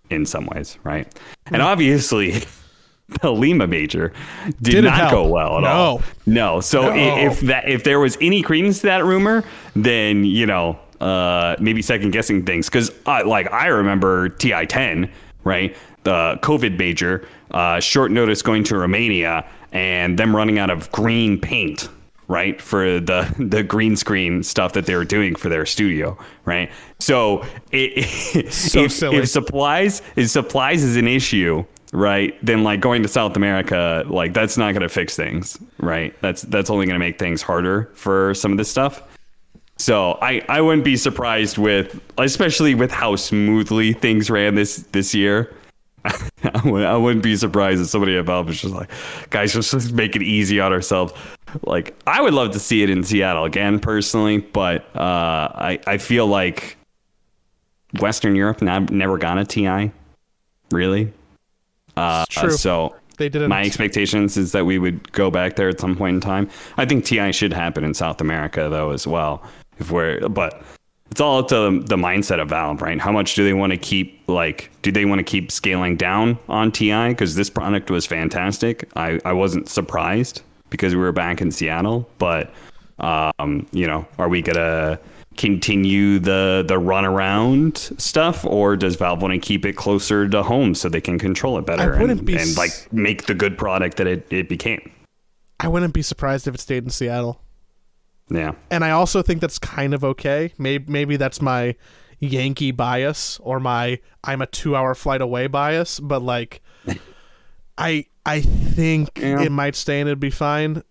[0.10, 1.08] in some ways right?
[1.52, 2.42] And obviously
[3.22, 4.12] the lima major
[4.60, 5.70] did Didn't not go well at No.
[5.70, 6.02] all.
[6.26, 6.62] No.
[6.62, 6.96] So No.
[7.20, 9.44] if that if there was any credence to that rumor
[9.76, 12.68] then you know uh, maybe second guessing things.
[12.68, 15.12] Because uh, like i remember ti 10
[15.44, 20.90] right the covid major uh, short notice going to romania and them running out of
[20.92, 21.90] green paint
[22.28, 26.72] right for the the green screen stuff that they were doing for their studio right?
[27.00, 28.06] So, it,
[28.52, 33.38] So if, if supplies if supplies is an issue right then like going to south
[33.38, 36.16] america like that's not going to fix things right?
[36.22, 39.04] That's that's only going to make things harder for some of this stuff.
[39.78, 45.14] So I, I wouldn't be surprised with especially with how smoothly things ran this this
[45.14, 45.54] year
[46.44, 48.90] I wouldn't- I wouldn't be surprised if somebody at Valve was just like,
[49.30, 51.14] guys, let's just make it easy on ourselves.
[51.64, 55.00] Like, I would love to see it in Seattle again, personally, but uh,
[55.56, 56.78] I I feel like
[58.00, 59.92] Western Europe nav- never got a TI,
[60.72, 61.14] really.
[61.96, 62.52] Uh, true.
[62.52, 63.50] So They didn't.
[63.50, 66.50] my expectations is that we would go back there at some point in time.
[66.78, 69.42] I think TI should happen in South America though as well.
[69.80, 70.62] If we're but
[71.12, 73.00] it's all up to the mindset of Valve, right?
[73.00, 76.38] How much do they want to keep like do they want to keep scaling down
[76.50, 78.90] on TI because this product was fantastic.
[78.96, 82.52] I I wasn't surprised because we were back in Seattle, but
[83.00, 85.00] um, you know, are we going to
[85.38, 90.44] continue the the run around stuff or does Valve want to keep it closer to
[90.44, 93.98] home so they can control it better and, be and like make the good product
[93.98, 94.92] that it, it became.
[95.60, 97.42] I wouldn't be surprised if it stayed in Seattle.
[98.30, 98.54] Yeah.
[98.72, 100.52] and I also think that's kind of okay.
[100.58, 101.76] Maybe maybe that's my
[102.20, 106.62] Yankee bias or my I'm a two hour flight away bias, but like
[107.78, 109.42] I I think Yeah.
[109.42, 110.82] it might stay and it'd be fine.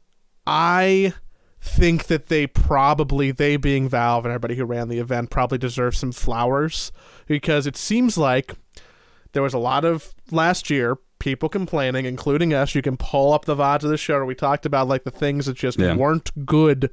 [0.46, 1.14] I
[1.60, 5.96] think that they probably they being Valve and everybody who ran the event probably deserve
[5.96, 6.92] some flowers
[7.26, 8.52] because it seems like
[9.32, 12.74] there was a lot of last year people complaining, including us.
[12.74, 15.10] You can pull up the VODs of the show where we talked about like the
[15.10, 15.96] things that just Yeah.
[15.96, 16.90] weren't good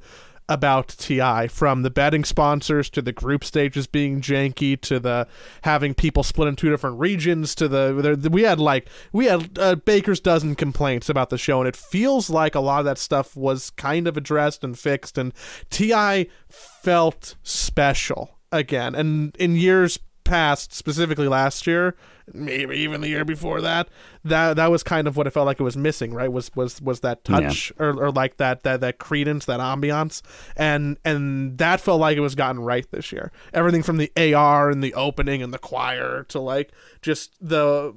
[0.48, 5.26] about TI, from the betting sponsors to the group stages being janky to the
[5.62, 9.56] having people split in two different regions to the, the we had like we had
[9.58, 12.98] a baker's dozen complaints about the show and it feels like a lot of that
[12.98, 15.32] stuff was kind of addressed and fixed and
[15.70, 18.94] TI felt special again.
[18.94, 19.98] And in years
[20.32, 21.94] past specifically last year
[22.32, 23.88] maybe even the year before that
[24.24, 26.32] that that was kind of what it felt like it was missing right?
[26.32, 30.22] Was was was that touch or, or like that that that credence that ambiance.
[30.56, 33.32] And and that felt like it was gotten right this year.
[33.52, 37.94] Everything from the ar and the opening and the choir to like just the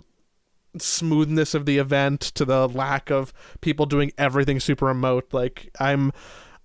[0.78, 5.34] smoothness of the event to the lack of people doing everything super remote.
[5.34, 6.12] Like i'm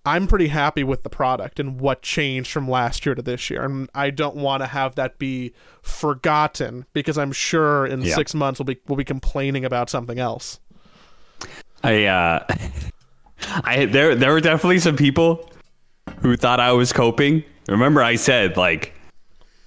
[0.07, 3.63] i'm pretty happy with the product and what changed from last year to this year
[3.65, 8.15] and i don't want to have that be forgotten because i'm sure in Yeah.
[8.15, 10.59] six months we'll be we'll be complaining about something else
[11.83, 12.47] I uh
[13.65, 15.51] I there there were definitely some people
[16.21, 17.43] who thought I was coping.
[17.69, 18.93] Remember I said like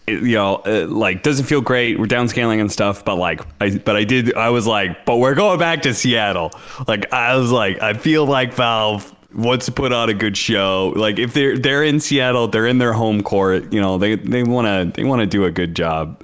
[0.06, 1.98] it- you know, uh, like doesn't feel great.
[1.98, 4.36] We're downscaling and stuff, but like, I but I did.
[4.36, 6.52] I was like, but we're going back to Seattle.
[6.88, 10.93] Like I was like, I feel like Valve wants to put on a good show.
[10.96, 13.72] Like if they're they're in Seattle, they're in their home court.
[13.72, 16.24] You know, they they want to they want to do a good job,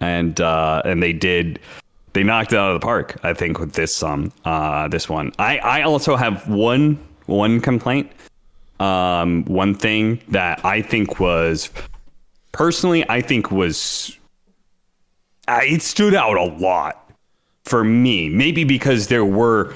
[0.00, 1.58] and uh and they did.
[2.12, 3.18] They knocked it out of the park.
[3.22, 5.32] I think with this um uh this one.
[5.38, 8.10] I I also have one one complaint.
[8.80, 11.68] Um, one thing that I think was
[12.52, 14.18] personally, I think was
[15.48, 17.12] it stood out a lot
[17.64, 18.30] for me.
[18.30, 19.74] Maybe because there were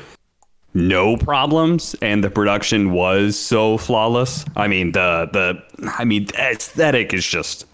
[0.75, 4.45] no problems and the production was so flawless.
[4.57, 7.67] I mean, the the I mean, the aesthetic is just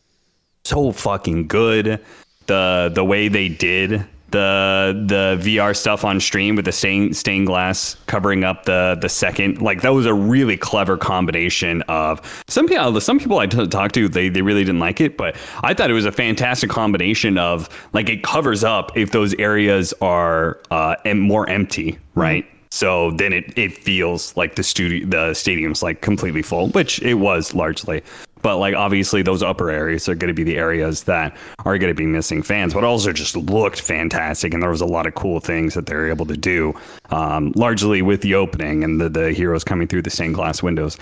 [0.65, 2.01] so fucking good.
[2.47, 7.47] The the way they did the the VR stuff on stream with the stained stained
[7.47, 12.67] glass covering up the the second like that was a really clever combination of some
[12.67, 15.91] people some people I talked to they they really didn't like it but I thought
[15.91, 20.97] it was a fantastic combination of like it covers up if those areas are uh
[21.15, 26.43] more empty right so then it, it feels like the studio the stadium's like completely
[26.43, 28.03] full which it was largely.
[28.43, 31.91] But like obviously those upper areas are going to be the areas that are going
[31.91, 35.15] to be missing fans but also just looked fantastic and there was a lot of
[35.15, 36.73] cool things that they were able to do
[37.11, 40.97] um, largely with the opening and the, the heroes coming through the stained glass windows.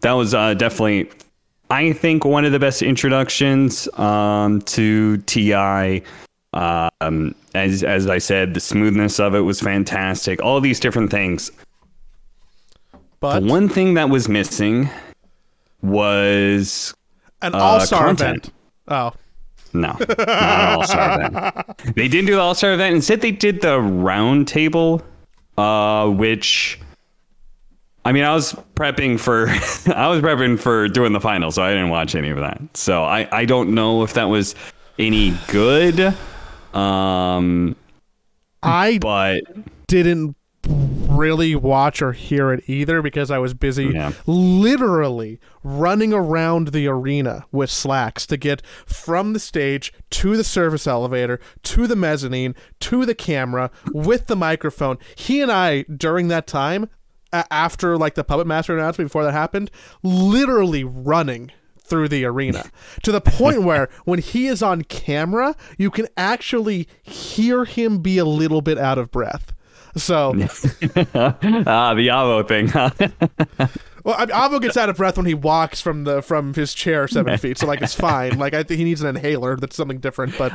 [0.00, 1.10] That was uh, definitely
[1.70, 6.02] i think one of the best introductions um, to ti
[6.54, 10.42] um, as as I said, the smoothness of it was fantastic.
[10.42, 11.50] All these different things.
[13.20, 14.88] but The one thing that was missing
[15.82, 16.94] was
[17.42, 18.50] an uh, all-star event
[18.88, 19.12] oh
[19.72, 21.66] no, not an all star event.
[21.96, 22.94] They didn't do the all star event.
[22.94, 25.02] Instead, they did the round table,
[25.58, 26.78] uh, which.
[28.06, 29.48] I mean, I was prepping for,
[29.94, 32.60] I was prepping for doing the final, so I didn't watch any of that.
[32.74, 34.54] So I, I don't know if that was
[34.98, 36.14] any good.
[36.74, 37.76] Um,
[38.62, 39.42] i but
[39.86, 44.12] didn't really watch or hear it either because I was busy Yeah.
[44.26, 50.86] literally running around the arena with slacks to get from the stage to the service
[50.86, 54.96] elevator to the mezzanine to the camera with the microphone.
[55.16, 56.88] He and I during that time
[57.50, 59.70] after like the puppet master announcement before that happened,
[60.02, 61.50] literally running
[61.84, 62.70] through the arena
[63.02, 68.18] to the point where when he is on camera, you can actually hear him be
[68.18, 69.52] a little bit out of breath.
[69.96, 72.68] So, ah, the Avo thing.
[72.68, 72.90] huh?
[74.04, 76.74] well, I mean, Avo gets out of breath when he walks from the from his
[76.74, 78.36] chair seven feet, so like it's fine.
[78.38, 79.54] Like I think he needs an inhaler.
[79.56, 80.52] That's something different, but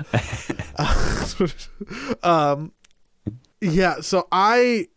[2.23, 2.73] um,
[3.61, 4.01] yeah.
[4.01, 4.89] So I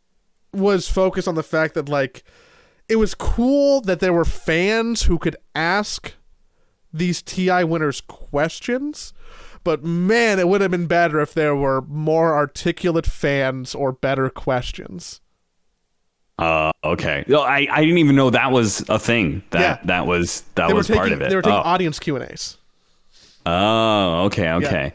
[0.52, 2.24] was focused on the fact that like
[2.88, 6.14] it was cool that there were fans who could ask
[6.92, 9.12] these TI winners questions.
[9.64, 14.28] But man, it would have been better if there were more articulate fans or better
[14.28, 15.20] questions.
[16.38, 17.24] uh, okay.
[17.28, 19.42] No, I, I didn't even know that was a thing.
[19.50, 19.78] That Yeah.
[19.84, 21.28] that was that They was taking part of it.
[21.28, 21.62] they were taking oh.
[21.62, 22.56] audience Q and A's.
[23.46, 24.92] Oh, okay, okay.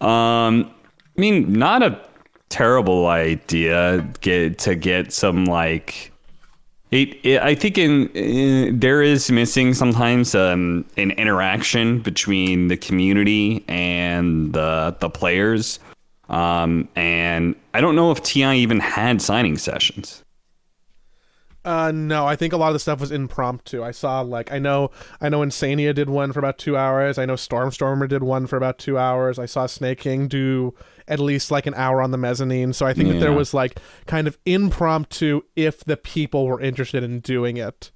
[0.00, 0.70] Um,
[1.16, 2.00] I mean, not a
[2.48, 6.11] terrible idea get to get some like.
[6.92, 12.76] It, it I think in, in there is missing sometimes um, an interaction between the
[12.76, 15.80] community and the the players,
[16.28, 20.22] um, and I don't know if Ti even had signing sessions.
[21.64, 23.82] Uh, no, I think a lot of the stuff was impromptu.
[23.82, 27.18] I saw like I know I know Insania did one for about two hours.
[27.18, 29.38] I know Stormstormer did one for about two hours.
[29.38, 30.74] I saw Snake King do
[31.08, 32.72] at least like an hour on the mezzanine.
[32.72, 37.02] So I think that there was like kind of impromptu if the people were interested
[37.02, 37.90] in doing it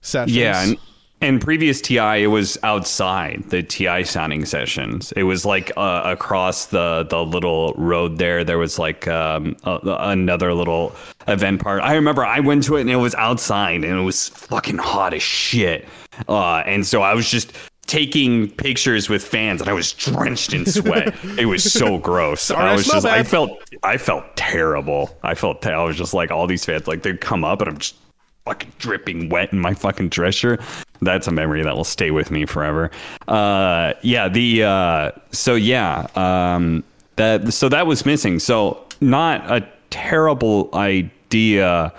[0.00, 0.36] sessions.
[0.36, 0.78] Yeah, and,
[1.22, 5.12] and previous TI, it was outside the TI sounding sessions.
[5.12, 8.42] It was like uh, across the the little road there.
[8.42, 10.94] There was like um, a, another little
[11.28, 11.82] event part.
[11.82, 15.12] I remember I went to it and it was outside and it was fucking hot
[15.12, 15.86] as shit.
[16.28, 17.52] Uh, and so I was just
[17.90, 21.12] taking pictures with fans and I was drenched in sweat.
[21.36, 22.42] it was so gross.
[22.42, 23.50] Sorry, I I was smell just I felt
[23.82, 25.18] I felt terrible.
[25.24, 27.78] I felt I was just like all these fans like they'd come up and I'm
[27.78, 27.96] just
[28.44, 30.60] fucking dripping wet in my fucking dress shirt.
[31.02, 32.92] That's a memory that will stay with me forever.
[33.26, 36.84] Uh, yeah, the uh, so yeah, um,
[37.16, 38.38] that so that was missing.
[38.38, 41.92] So not a terrible idea.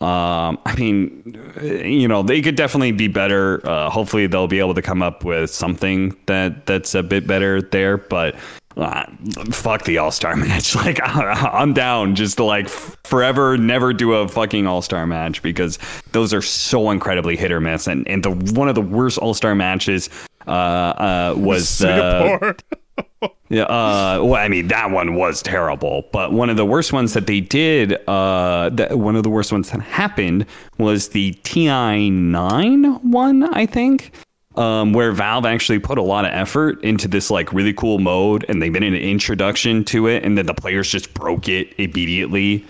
[0.00, 3.60] Um, I mean, you know, they could definitely be better.
[3.66, 7.60] Uh, hopefully, they'll be able to come up with something that that's a bit better
[7.60, 7.98] there.
[7.98, 8.34] But
[8.78, 9.04] uh,
[9.50, 10.74] fuck the All Star match.
[10.74, 15.78] Like, I'm down just to like forever never do a fucking All Star match because
[16.12, 17.86] those are so incredibly hit or miss.
[17.86, 20.08] And and the one of the worst All Star matches
[20.46, 22.56] uh, uh, was the Singapore.
[23.48, 27.12] yeah, uh, well, I mean that one was terrible, but one of the worst ones
[27.14, 30.46] that they did, uh, that one of the worst ones that happened
[30.78, 34.12] was the TI nine one, I think,
[34.56, 38.44] um, where Valve actually put a lot of effort into this like really cool mode,
[38.48, 42.64] and they made an introduction to it, and then the players just broke it immediately.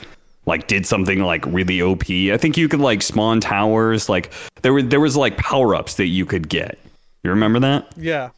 [0.46, 2.10] Like did something like really OP.
[2.10, 4.08] I think you could like spawn towers.
[4.08, 4.32] Like
[4.62, 6.78] there were there was like power ups that you could get.
[7.22, 7.92] You remember that?
[7.96, 8.30] yeah.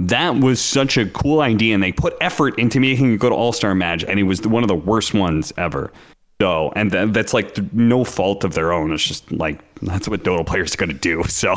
[0.00, 3.74] That was such a cool idea and they put effort into making a good all-star
[3.74, 5.92] match and it was one of the worst ones ever
[6.40, 10.22] so and th- that's like no fault of their own it's just like that's what
[10.22, 11.54] dota players are gonna do so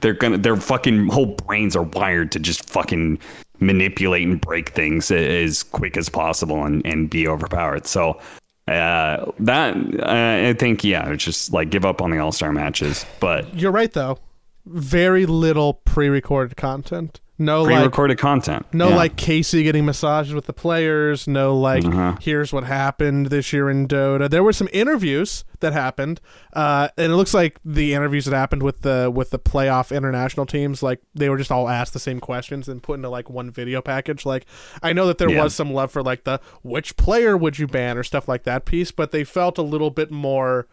[0.00, 3.18] they're gonna their fucking whole brains are wired to just fucking
[3.60, 8.20] manipulate and break things as quick as possible and, and be overpowered so
[8.68, 13.06] uh, that uh, I think yeah, just like give up on the All Star matches,
[13.18, 14.18] but You're right though.
[14.66, 17.20] Very little pre-recorded content.
[17.40, 18.66] No like pre-recorded content.
[18.72, 18.96] No, Yeah.
[18.96, 21.28] like Casey getting massages with the players.
[21.28, 22.16] No, like Uh-huh.
[22.20, 24.28] here's what happened this year in Dota.
[24.28, 26.20] There were some interviews that happened,
[26.52, 30.46] uh, and it looks like the interviews that happened with the with the playoff international
[30.46, 33.50] teams, like they were just all asked the same questions and put into like one
[33.50, 34.26] video package.
[34.26, 34.44] Like
[34.82, 35.44] I know that there Yeah.
[35.44, 38.64] was some love for like the which player would you ban or stuff like that
[38.64, 40.66] piece, but they felt a little bit more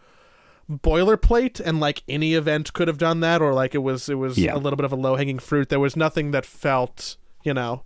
[0.70, 4.38] boilerplate and like any event could have done that or like it was it was
[4.38, 4.56] Yeah.
[4.56, 7.84] a little bit of a low hanging fruit there was nothing that felt you know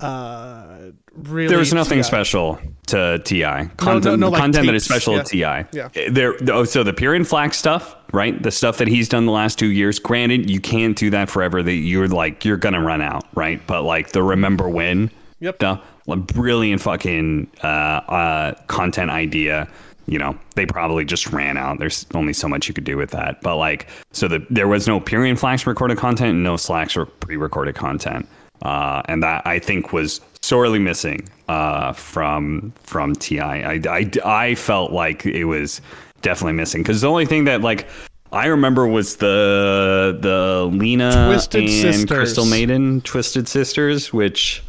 [0.00, 2.04] uh really There was nothing yeah.
[2.04, 3.68] special to TI.
[3.76, 5.22] Content, no, like content that is special Yeah.
[5.22, 5.28] to
[5.68, 5.76] TI.
[5.76, 6.08] Yeah.
[6.10, 6.34] There.
[6.50, 8.42] Oh, so the Purge and Slacks stuff, right?
[8.42, 9.98] The stuff that he's done the last two years.
[9.98, 11.62] Granted, you can't do that forever.
[11.62, 13.60] That you're like you're gonna run out, right?
[13.66, 15.10] But like the remember when.
[15.40, 15.58] Yep.
[15.58, 15.80] The
[16.16, 19.68] brilliant fucking uh, uh, content idea.
[20.10, 21.78] You know, they probably just ran out.
[21.78, 23.40] There's only so much you could do with that.
[23.42, 26.96] But like, so the, there was no Purge and Slacks recorded content and no Slacks
[26.96, 28.28] or pre-recorded content.
[28.62, 33.40] Uh, and that I think was sorely missing uh, from from Ti.
[33.40, 35.80] I, I I felt like it was
[36.22, 37.88] definitely missing because the only thing that like
[38.32, 42.10] I remember was the the Lina Twisted and Sisters.
[42.10, 44.62] Crystal Maiden Twisted Sisters, which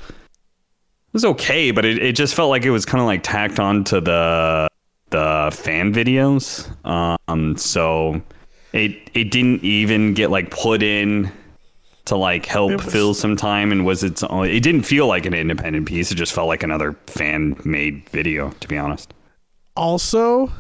[1.14, 3.84] was okay, but it, it just felt like it was kind of like tacked on
[3.86, 4.70] to the
[5.12, 6.68] the fan videos.
[6.86, 8.22] Um, so
[8.74, 11.32] it it didn't even get like put in
[12.06, 15.26] to like help was- fill some time and was its own it didn't feel like
[15.26, 19.14] an independent piece it just felt like another fan made video to be honest
[19.76, 20.52] also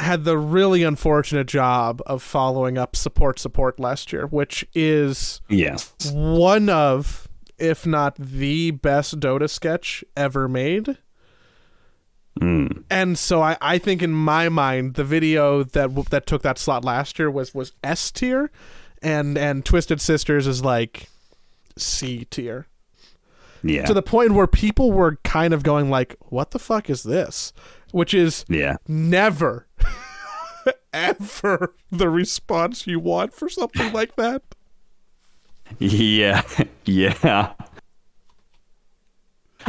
[0.00, 5.92] had the really unfortunate job of following up support support last year, which is yes
[6.12, 7.28] one of,
[7.58, 10.98] if not the best Dota sketch ever made.
[12.38, 12.84] Mm.
[12.90, 16.84] And so I, I think in my mind the video that that took that slot
[16.84, 18.50] last year was was S tier,
[19.02, 21.08] and and Twisted Sisters is like
[21.76, 22.66] C tier
[23.62, 27.02] yeah to the point where people were kind of going like, "What the fuck is
[27.02, 27.52] this?"
[27.92, 29.66] Which is yeah never,
[30.92, 34.42] ever the response you want for something like that.
[35.78, 36.42] Yeah,
[36.86, 37.52] yeah.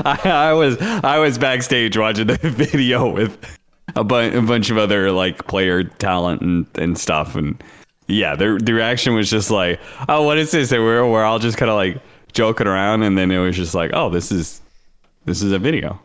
[0.06, 3.38] I, I was I was backstage watching the video with
[3.96, 7.62] a, bu- a bunch of other like player talent and, and stuff, and
[8.08, 11.40] yeah, the the reaction was just like, "Oh, what is this?" And we're we're all
[11.40, 12.02] just kind of like
[12.34, 14.62] joking around, and then it was just like, "Oh, this is
[15.26, 16.00] this is a video,"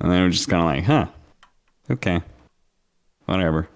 [0.00, 1.06] and then was just kind of like, "Huh,
[1.90, 2.20] okay,
[3.26, 3.68] whatever."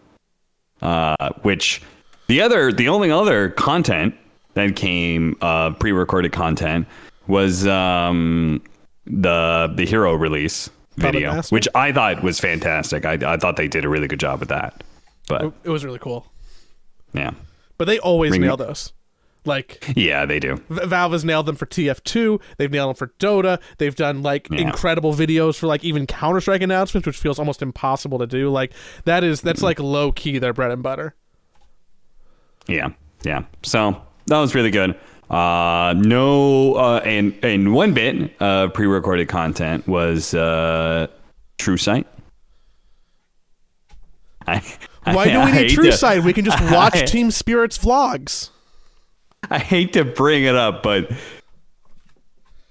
[0.82, 1.82] Uh, which
[2.26, 4.14] the other, the only other content
[4.54, 6.86] that came, uh, pre-recorded content
[7.26, 8.62] was um,
[9.06, 13.04] the the hero release video, which I thought was fantastic.
[13.04, 14.82] I, I thought they did a really good job with that.
[15.28, 16.26] But It was really cool,
[17.12, 17.32] yeah,
[17.78, 18.92] but they always Bring- nail those.
[19.44, 20.56] Like yeah, they do.
[20.68, 22.40] Valve has nailed them for TF2.
[22.58, 23.60] They've nailed them for Dota.
[23.78, 24.58] They've done like Yeah.
[24.62, 28.50] incredible videos for like even Counter Strike announcements, which feels almost impossible to do.
[28.50, 28.72] Like
[29.04, 31.14] that is that's like low key their bread and butter.
[32.66, 32.88] Yeah,
[33.22, 33.44] yeah.
[33.62, 34.98] So that was really good.
[35.28, 41.08] Uh, no, uh, and and one bit of pre-recorded content was uh,
[41.58, 42.06] True Sight.
[44.46, 44.62] I,
[45.04, 46.22] Why do we need True to- Sight?
[46.22, 48.50] We can just watch I- Team Spirit's vlogs.
[49.50, 51.10] I hate to bring it up, but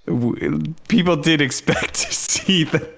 [0.08, 2.90] w- people did expect to see the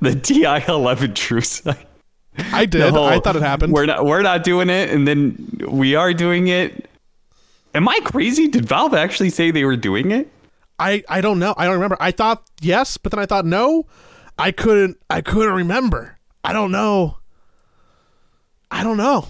[0.00, 1.86] the TI11 True Sight.
[2.52, 2.92] I did.
[2.92, 3.72] Whole, I thought it happened.
[3.72, 6.87] We're not we're not doing it, and then we are doing it.
[7.74, 8.48] Am I crazy?
[8.48, 10.28] Did Valve actually say they were doing it?
[10.78, 11.54] I I don't know.
[11.56, 11.96] I don't remember.
[12.00, 13.86] I thought yes, but then I thought no.
[14.38, 14.98] I couldn't.
[15.10, 16.16] I couldn't remember.
[16.44, 17.18] I don't know.
[18.70, 19.26] I don't know.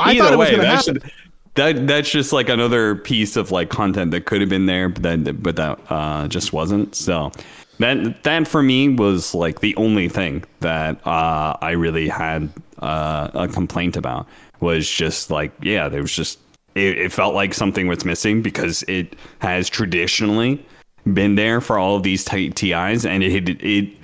[0.00, 1.02] I Either thought it was way, going to that's happen.
[1.02, 1.14] just-
[1.54, 5.02] that that's just like another piece of like content that could have been there, but
[5.02, 6.94] that but that uh, just wasn't.
[6.94, 7.32] So
[7.78, 13.30] that that for me was like the only thing that uh, I really had uh,
[13.34, 14.28] a complaint about
[14.60, 16.38] was just like yeah, there was just
[16.78, 20.64] it, it felt like something was missing because it has traditionally
[21.12, 23.96] been there for all of these TIs, and it it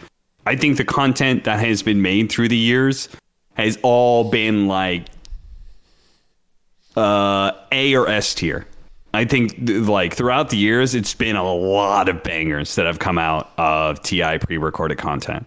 [0.46, 3.08] I think the content that has been made through the years
[3.54, 5.06] has all been like
[6.96, 8.66] uh, A or S tier.
[9.12, 12.98] I think th- like throughout the years, it's been a lot of bangers that have
[12.98, 15.46] come out of TI pre-recorded content,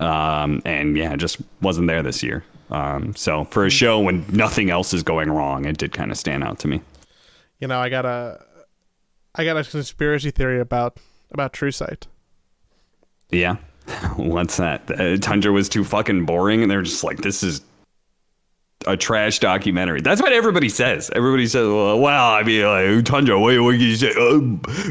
[0.00, 2.44] um, and yeah, it just wasn't there this year.
[2.70, 6.18] Um, so for a show when nothing else is going wrong, it did kind of
[6.18, 6.80] stand out to me.
[7.60, 8.44] You know, I got a,
[9.34, 10.98] I got a conspiracy theory about
[11.30, 12.06] about True Sight.
[13.30, 13.56] Yeah,
[14.16, 14.90] what's that?
[14.90, 17.62] Uh, Tundra was too fucking boring, and they're just like, this is
[18.86, 20.00] a trash documentary.
[20.00, 21.10] That's what everybody says.
[21.14, 24.10] Everybody says, well, well I mean, like, Tundra, what, what can you say?
[24.10, 24.38] Uh,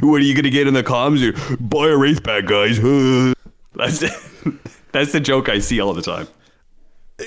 [0.05, 1.19] what are you gonna get in the comms?
[1.19, 2.79] You buy a Wraith Pact, guys.
[3.75, 3.99] That's
[4.93, 6.27] that's the joke I see all the time.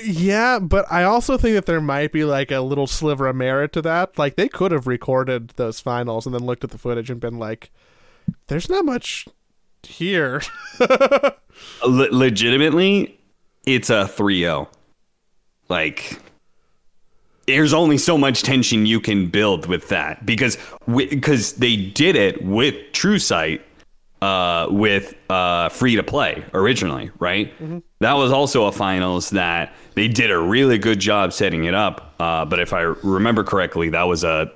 [0.03, 3.73] Yeah, but I also think that there might be like a little sliver of merit
[3.73, 4.17] to that.
[4.19, 7.39] Like they could have recorded those finals and then looked at the footage and been
[7.39, 7.71] like,
[8.47, 9.27] "There's not much
[9.83, 10.41] here."
[10.79, 13.19] Le- legitimately,
[13.65, 14.67] it's a 3-0.
[15.69, 16.19] Like
[17.47, 22.43] there's only so much tension you can build with that because because they did it
[22.43, 23.65] with True Sight
[24.21, 27.53] uh, with uh, free to play originally, right?
[27.99, 32.13] That was also a finals that they did a really good job setting it up.
[32.19, 34.51] Uh, but if I remember correctly, that was a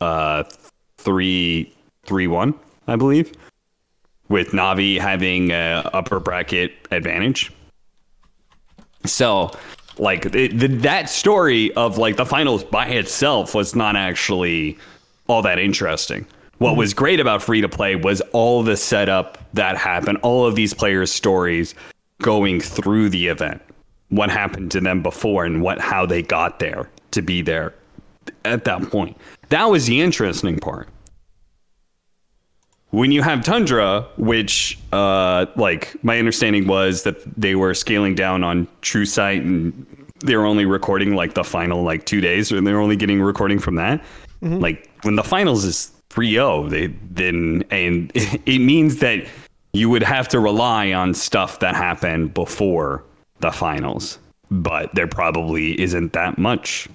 [0.00, 0.44] uh,
[0.98, 1.72] three
[2.04, 2.54] three one,
[2.86, 3.32] I believe,
[4.28, 7.52] with Navi having a upper bracket advantage.
[9.04, 9.50] So,
[9.98, 14.78] like it, the, that story of like the finals by itself was not actually
[15.28, 16.26] all that interesting.
[16.58, 20.54] What was great about free to play was all the setup that happened, all of
[20.54, 21.74] these players' stories
[22.22, 23.60] going through the event,
[24.08, 27.74] what happened to them before, and what how they got there to be there
[28.44, 29.16] at that point.
[29.50, 30.88] That was the interesting part.
[32.90, 38.42] When you have Tundra, which, uh, like, my understanding was that they were scaling down
[38.42, 39.86] on True Sight and
[40.20, 43.20] they were only recording like the final like two days, and they were only getting
[43.20, 44.02] recording from that.
[44.40, 49.26] Like when the finals is 3-0, then and it means that
[49.72, 53.04] you would have to rely on stuff that happened before
[53.40, 54.18] the finals.
[54.50, 56.88] But there probably isn't that much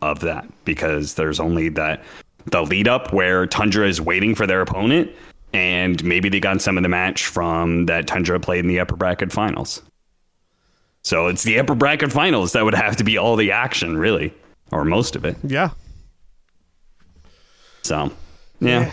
[0.00, 2.02] of that because there's only that
[2.46, 5.10] the lead up where Tundra is waiting for their opponent
[5.52, 8.96] and maybe they got some of the match from that Tundra played in the upper
[8.96, 9.82] bracket finals.
[11.02, 14.32] So it's the upper bracket finals that would have to be all the action really
[14.70, 15.36] or most of it.
[15.42, 15.70] Yeah.
[17.82, 18.12] So,
[18.62, 18.92] yeah.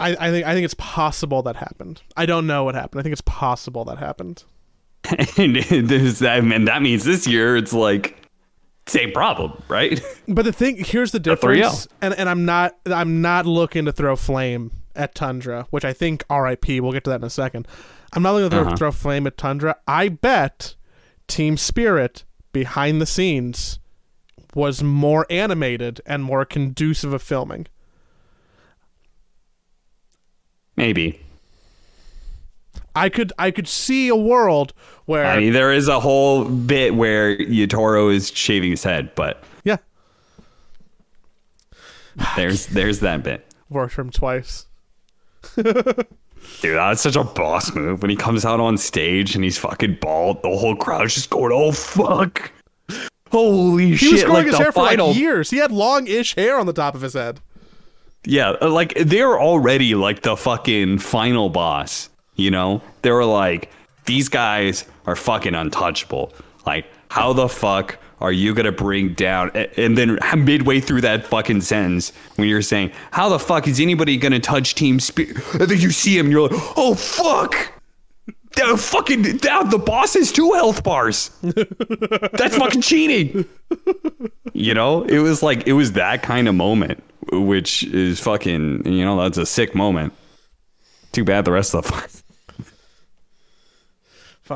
[0.00, 2.02] I, I think I think it's possible that happened.
[2.16, 3.00] I don't know what happened.
[3.00, 4.44] I think it's possible that happened.
[5.04, 8.16] and that and that means this year it's like
[8.86, 10.00] same problem, right?
[10.28, 11.22] But the thing here's the 3-0.
[11.22, 15.92] difference, and and I'm not I'm not looking to throw flame at Tundra, which I
[15.92, 16.68] think RIP.
[16.68, 17.66] We'll get to that in a second.
[18.12, 18.76] I'm not looking to throw, Uh-huh.
[18.76, 19.76] throw flame at Tundra.
[19.86, 20.74] I bet
[21.26, 23.78] Team Spirit behind the scenes
[24.54, 27.66] was more animated and more conducive of filming.
[30.78, 31.20] Maybe.
[32.94, 34.72] I could I could see a world
[35.06, 39.42] where I mean, there is a whole bit where Yatoro is shaving his head, but
[39.64, 39.76] yeah
[42.36, 43.44] there's there's that bit.
[43.68, 44.66] worked for him twice.
[45.56, 49.98] Dude, that's such a boss move when he comes out on stage and he's fucking
[50.00, 50.42] bald.
[50.42, 52.50] The whole crowd's just going, "Oh fuck,
[53.30, 55.50] holy He shit!" was growing like his the hair final, for like years.
[55.50, 57.40] He had long-ish hair on the top of his head.
[58.28, 62.10] Yeah, uh, like they're already like the fucking final boss.
[62.34, 63.70] You know, they were like,
[64.04, 66.34] these guys are fucking untouchable.
[66.66, 69.50] Like, how the fuck are you gonna bring down?
[69.78, 74.18] And then midway through that fucking sentence, when you're saying, how the fuck is anybody
[74.18, 75.38] gonna touch Team Spirit?
[75.54, 77.72] And then you see him, and you're like, oh fuck.
[78.56, 81.30] The fucking now the boss has two health bars.
[81.40, 83.46] That's fucking cheating.
[84.54, 88.86] You know, it was like it was that kind of moment, which is fucking.
[88.86, 90.12] You know, that's a sick moment.
[91.12, 92.22] Too bad the rest of the.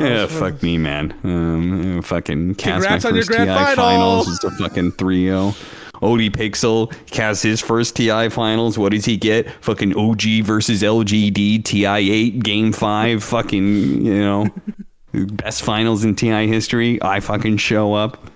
[0.01, 1.13] Yeah, fuck me, man.
[1.23, 3.77] Um, fucking cast Congrats my on your first grand TI final.
[3.77, 4.35] finals.
[4.35, 5.55] It's a fucking 3-0.
[6.03, 8.79] ODPixel casts his first TI finals.
[8.79, 9.51] What does he get?
[9.63, 13.23] Fucking OG versus LGD TI 8 game 5.
[13.23, 14.49] Fucking, you know,
[15.13, 17.01] best finals in TI history.
[17.03, 18.31] I fucking show up.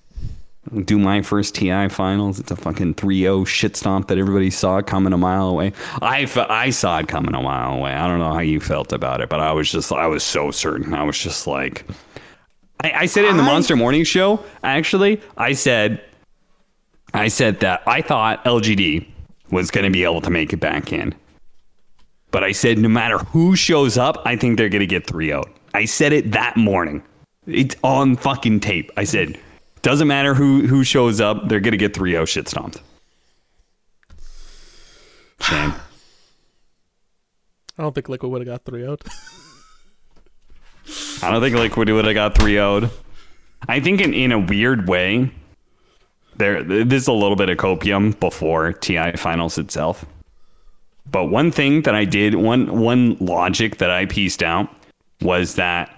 [0.85, 2.41] Do my first TI finals.
[2.41, 5.73] It's a fucking 3-0 shit stomp that everybody saw coming a mile away.
[6.03, 7.93] I, I saw it coming a mile away.
[7.93, 10.51] I don't know how you felt about it, but I was just, I was so
[10.51, 10.93] certain.
[10.93, 11.87] I was just like,
[12.83, 14.45] I, I said it in the I- Monster Morning Show.
[14.64, 16.03] Actually, I said,
[17.14, 19.07] I said that I thought LGD
[19.51, 21.14] was going to be able to make it back in,
[22.33, 25.29] but I said no matter who shows up, I think they're going to get 3
[25.29, 25.45] 0.
[25.75, 27.03] I said it that morning.
[27.47, 28.91] It's on fucking tape.
[28.97, 29.39] I said,
[29.87, 32.82] doesn't matter who who shows up, they're going to get 3 0 shit stomped.
[35.41, 35.74] Shame.
[37.78, 39.01] I don't think Liquid would have got three out.
[41.22, 42.91] I don't think Liquid would have got 3 0'd.
[43.68, 45.30] I think in, in a weird way,
[46.37, 50.05] there there's a little bit of copium before TI finals itself.
[51.09, 54.68] But one thing that I did, one one logic that I pieced out
[55.20, 55.95] was that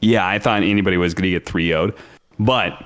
[0.00, 1.94] yeah, I thought anybody was going to get 3 0'd.
[2.40, 2.84] But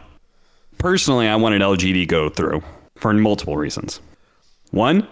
[0.78, 2.62] personally, I wanted LG to go through
[2.96, 4.00] for multiple reasons.
[4.70, 5.06] One,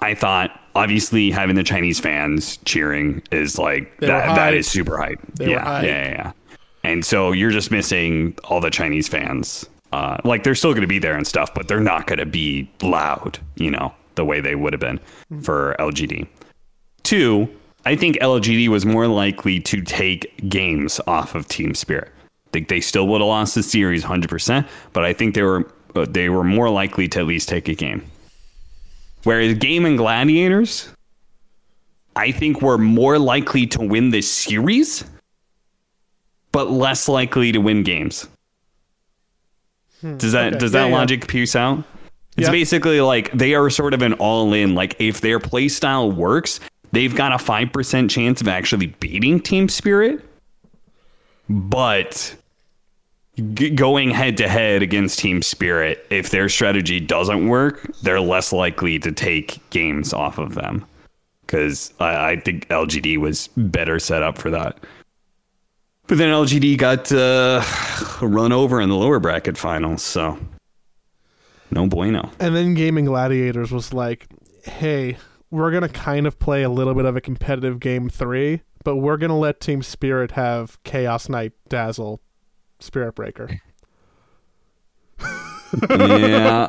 [0.00, 4.96] I thought obviously having the Chinese fans cheering is like They that, that is super
[4.96, 5.20] hype.
[5.38, 6.32] Yeah, yeah, yeah, yeah.
[6.82, 9.68] And so you're just missing all the Chinese fans.
[9.92, 12.26] Uh, like they're still going to be there and stuff, but they're not going to
[12.26, 15.00] be loud, you know, the way they would have been
[15.42, 16.26] for LGD.
[17.02, 17.48] Two,
[17.84, 22.12] I think LGD was more likely to take games off of Team Spirit.
[22.52, 26.06] Think they still would have lost the series 100%, but I think they were uh,
[26.08, 28.02] they were more likely to at least take a game.
[29.24, 30.88] Whereas Gaimin Gladiators,
[32.16, 35.04] I think we're more likely to win this series,
[36.52, 38.26] but less likely to win games.
[40.02, 40.58] Does that Hmm, okay.
[40.58, 40.96] does that yeah.
[40.96, 41.84] logic piece out?
[42.36, 42.50] It's Yeah.
[42.52, 44.74] basically like they are sort of an all in.
[44.74, 46.58] Like if their play style works,
[46.92, 50.24] they've got a five percent chance of actually beating Team Spirit.
[51.50, 52.36] But
[53.54, 58.52] g- going head to head against Team Spirit, if their strategy doesn't work, they're less
[58.52, 60.86] likely to take games off of them.
[61.42, 64.78] Because I, I think LGD was better set up for that.
[66.06, 67.62] But then LGD got uh,
[68.26, 70.38] run over in the lower bracket finals, so
[71.72, 72.30] no bueno.
[72.38, 74.28] And then Gaimin Gladiators was like,
[74.64, 75.16] hey,
[75.50, 78.96] we're going to kind of play a little bit of a competitive game three, but
[78.96, 82.20] we're going to let Team Spirit have Chaos Knight Dazzle
[82.78, 83.60] Spirit Breaker.
[85.90, 86.68] yeah,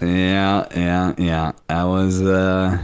[0.00, 1.52] yeah, yeah, yeah.
[1.68, 2.78] That was uh,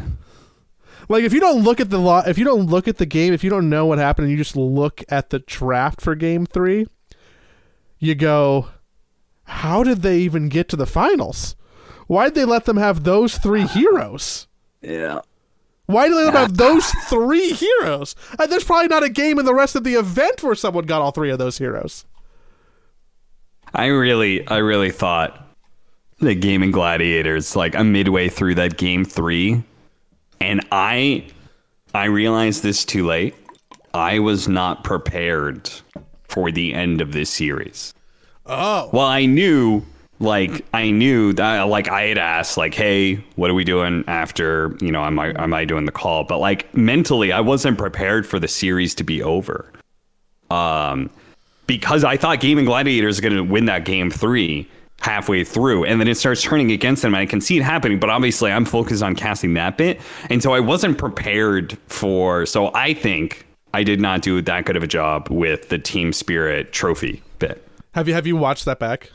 [1.09, 3.33] Like if you don't look at the law, if you don't look at the game,
[3.33, 6.47] if you don't know what happened, and you just look at the draft for Game
[6.47, 6.87] Three,
[7.99, 8.69] you go,
[9.45, 11.57] "How did they even get to the finals?
[12.07, 14.47] Why'd they let them have those three heroes?
[14.83, 15.21] yeah.
[15.91, 18.15] Why do they have those three heroes?
[18.39, 21.03] Uh, there's probably not a game in the rest of the event where someone got
[21.03, 22.05] all three of those heroes.
[23.75, 25.47] I really, I really thought
[26.19, 29.63] the Gaimin Gladiators, like I'm midway through that game three,
[30.41, 31.27] and I,
[31.95, 33.35] I realized this too late.
[33.95, 35.71] I was not prepared
[36.25, 37.95] for the end of this series.
[38.47, 39.85] Oh, Well, I knew,
[40.21, 44.77] like, I knew that, like, I had asked, like, hey, what are we doing after,
[44.81, 46.25] you know, am I, am I doing the call?
[46.25, 49.73] But, like, mentally, I wasn't prepared for the series to be over.
[50.51, 51.09] Um,
[51.67, 54.69] because I thought Gaimin Gladiators are going to win that game three
[55.01, 57.15] halfway through, and then it starts turning against them.
[57.15, 60.01] And I can see it happening, but obviously, I'm focused on casting that bit.
[60.29, 64.77] And so I wasn't prepared for, so I think I did not do that good
[64.77, 67.67] of a job with the Team Spirit trophy bit.
[67.95, 69.11] have you have you watched that back?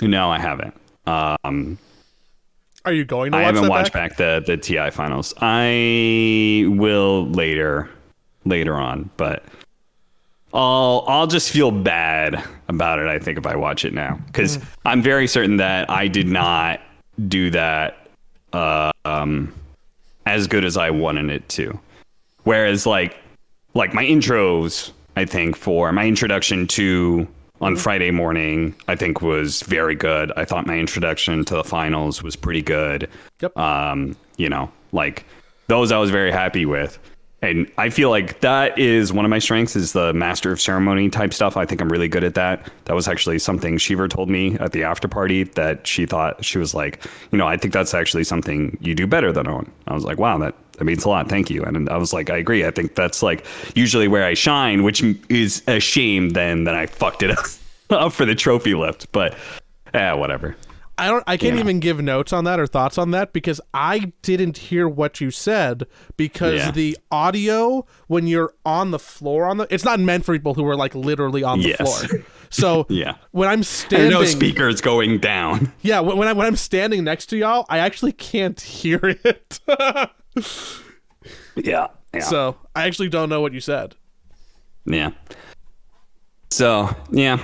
[0.00, 0.74] No, I haven't.
[1.06, 1.78] Um,
[2.84, 4.10] Are you going to I watch haven't that watched back?
[4.10, 5.34] back the the TI finals.
[5.38, 7.90] I will later,
[8.44, 9.42] later on, but
[10.52, 13.06] I'll I'll just feel bad about it.
[13.06, 16.80] I think if I watch it now, because I'm very certain that I did not
[17.26, 18.08] do that
[18.52, 19.52] uh, um,
[20.26, 21.78] as good as I wanted it to.
[22.44, 23.18] Whereas like
[23.74, 27.26] like my intros, I think for my introduction to
[27.60, 30.32] on Friday morning, I think was very good.
[30.36, 33.08] I thought my introduction to the finals was pretty good.
[33.40, 33.56] Yep.
[33.56, 35.24] Um, you know, like
[35.66, 36.98] those I was very happy with.
[37.40, 41.08] And I feel like that is one of my strengths is the master of ceremony
[41.08, 41.56] type stuff.
[41.56, 42.68] I think I'm really good at that.
[42.86, 46.58] That was actually something Shiver told me at the after party that she thought she
[46.58, 49.70] was like, you know, I think that's actually something you do better than Owen.
[49.86, 51.28] I was like, wow, that, that means a lot.
[51.28, 51.62] Thank you.
[51.62, 52.66] And I was like, I agree.
[52.66, 56.86] I think that's like usually where I shine, which is a shame then that I
[56.86, 57.46] fucked it up,
[57.90, 59.12] up for the trophy lift.
[59.12, 59.36] But
[59.94, 60.56] yeah, whatever.
[60.98, 61.22] I don't.
[61.26, 61.60] I can't Yeah.
[61.60, 65.30] even give notes on that or thoughts on that because I didn't hear what you
[65.30, 65.86] said
[66.16, 66.70] because Yeah.
[66.72, 70.66] the audio when you're on the floor on the it's not meant for people who
[70.66, 71.80] are like literally on the Yes.
[71.80, 72.20] floor.
[72.50, 73.16] So Yeah.
[73.32, 75.70] when I'm There's standing, no speakers going down.
[75.82, 79.60] yeah, when when, I, when I'm standing next to y'all, I actually can't hear it.
[81.56, 81.88] Yeah.
[82.14, 82.20] Yeah.
[82.20, 83.96] so I actually don't know what you said.
[84.86, 85.10] Yeah.
[86.50, 87.42] So yeah,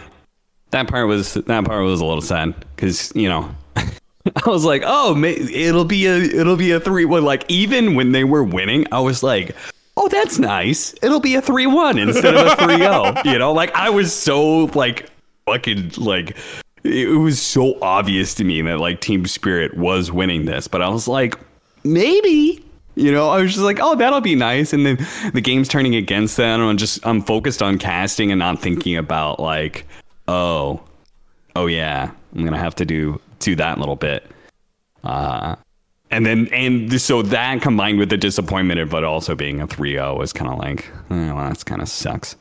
[0.75, 4.83] that part was that part was a little sad because you know I was like,
[4.85, 7.25] oh, it'll be a it'll be a three one.
[7.25, 9.55] Like even when they were winning, I was like,
[9.97, 10.93] oh, that's nice.
[11.01, 12.75] It'll be a three one instead of a three.
[13.33, 15.09] You know, like I was so like
[15.47, 16.37] fucking like
[16.83, 20.89] it was so obvious to me that like Team Spirit was winning this, but I
[20.89, 21.39] was like,
[21.85, 22.65] maybe.
[22.97, 24.73] You know, I was just like, oh, that'll be nice.
[24.73, 26.61] And then the game's turning against them.
[26.61, 29.85] And I'm just, I'm focused on casting and not thinking about like,
[30.29, 30.81] oh,
[31.57, 34.31] oh yeah, I'm going to have to do, do that little bit.
[35.03, 35.57] Uh,
[36.11, 40.17] and then, and so that combined with the disappointment of also being a 3 0
[40.17, 42.37] was kind of like, eh, well, that's kind of sucks.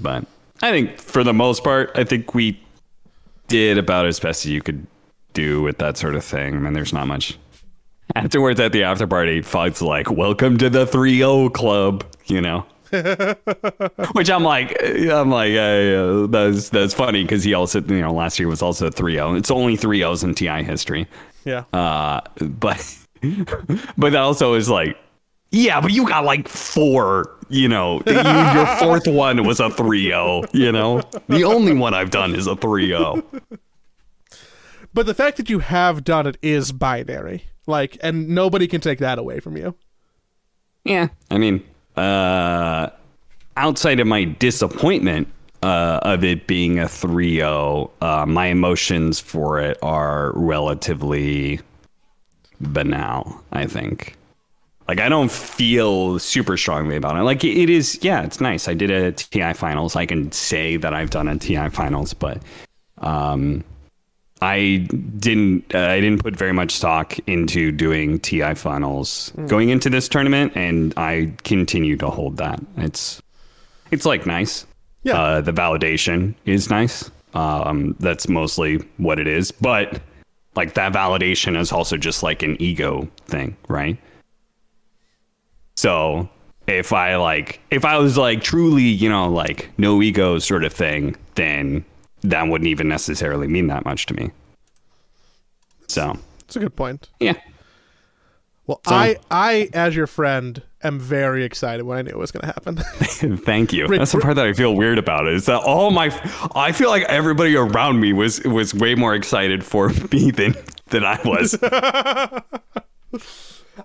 [0.00, 0.26] But
[0.62, 2.60] I think for the most part, I think we
[3.48, 4.86] did about as best as you could
[5.32, 6.54] do with that sort of thing.
[6.54, 7.38] I mean, there's not much.
[8.14, 12.64] Afterwards, at the after party, Fog's like, "Welcome to the 3-0 club," you know.
[14.12, 18.38] Which I'm like, I'm like, uh, that's that's funny because he also, you know, last
[18.38, 19.38] year was also 3-0.
[19.38, 21.06] It's only 3-0s in TI history.
[21.44, 21.64] Yeah.
[21.72, 22.96] Uh, but
[23.98, 24.96] but that also is like,
[25.50, 30.48] yeah, but you got like four, you know, you, your fourth one was a 3-0,
[30.54, 31.02] you know.
[31.28, 32.56] The only one I've done is a oh.
[32.56, 33.22] 3-0.
[34.94, 37.44] But the fact that you have done it is binary.
[37.66, 39.74] Like, and nobody can take that away from you.
[40.84, 41.62] Yeah, I mean,
[41.98, 42.90] uh,
[43.56, 45.28] outside of my disappointment
[45.62, 51.60] uh, of it being a 3-0, uh, my emotions for it are relatively
[52.60, 53.42] banal.
[53.52, 54.16] I think.
[54.86, 57.22] Like I don't feel super strongly about it.
[57.22, 58.68] Like it is, yeah, it's nice.
[58.68, 59.96] I did a TI finals.
[59.96, 62.40] I can say that I've done a TI finals, but
[62.98, 63.64] um,
[64.40, 64.86] I
[65.18, 65.74] didn't.
[65.74, 69.46] Uh, I didn't put very much stock into doing TI finals Hmm.
[69.46, 72.60] going into this tournament, and I continue to hold that.
[72.76, 73.20] It's
[73.90, 74.66] it's like nice.
[75.02, 75.14] Yeah.
[75.20, 77.10] Uh, the validation is nice.
[77.34, 80.00] Um, that's mostly what it is, but
[80.56, 83.96] like that validation is also just like an ego thing, right?
[85.76, 86.28] So
[86.66, 90.72] if I like, if I was like truly, you know, like no ego sort of
[90.72, 91.84] thing, then
[92.22, 94.30] that wouldn't even necessarily mean that much to me.
[95.86, 97.08] So It's a good point.
[97.20, 97.34] yeah,
[98.66, 102.30] Well, So- I, I, as your friend, am very excited when I knew it was
[102.30, 102.76] going to happen.
[103.44, 103.88] thank you.
[103.88, 105.26] That's the part that I feel weird about.
[105.26, 106.06] Is that all my?
[106.54, 110.54] I feel like everybody around me was was way more excited for me than
[110.90, 111.58] than I was.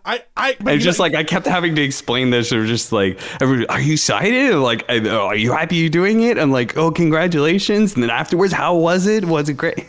[0.05, 3.79] I, I, And just like I kept having to explain this, or just like, "Are
[3.79, 8.03] you excited?" Like, oh, "Are you happy you're doing it?" I'm like, "Oh, congratulations!" And
[8.03, 9.25] then afterwards, how was it?
[9.25, 9.85] Was it great?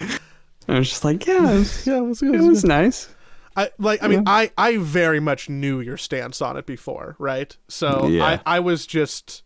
[0.68, 3.08] I was just like, "Yeah, it was, yeah, it was, it was nice."
[3.56, 7.56] I like I mean I I very much knew your stance on it before, right?
[7.68, 8.24] So Yeah.
[8.24, 9.42] I I was just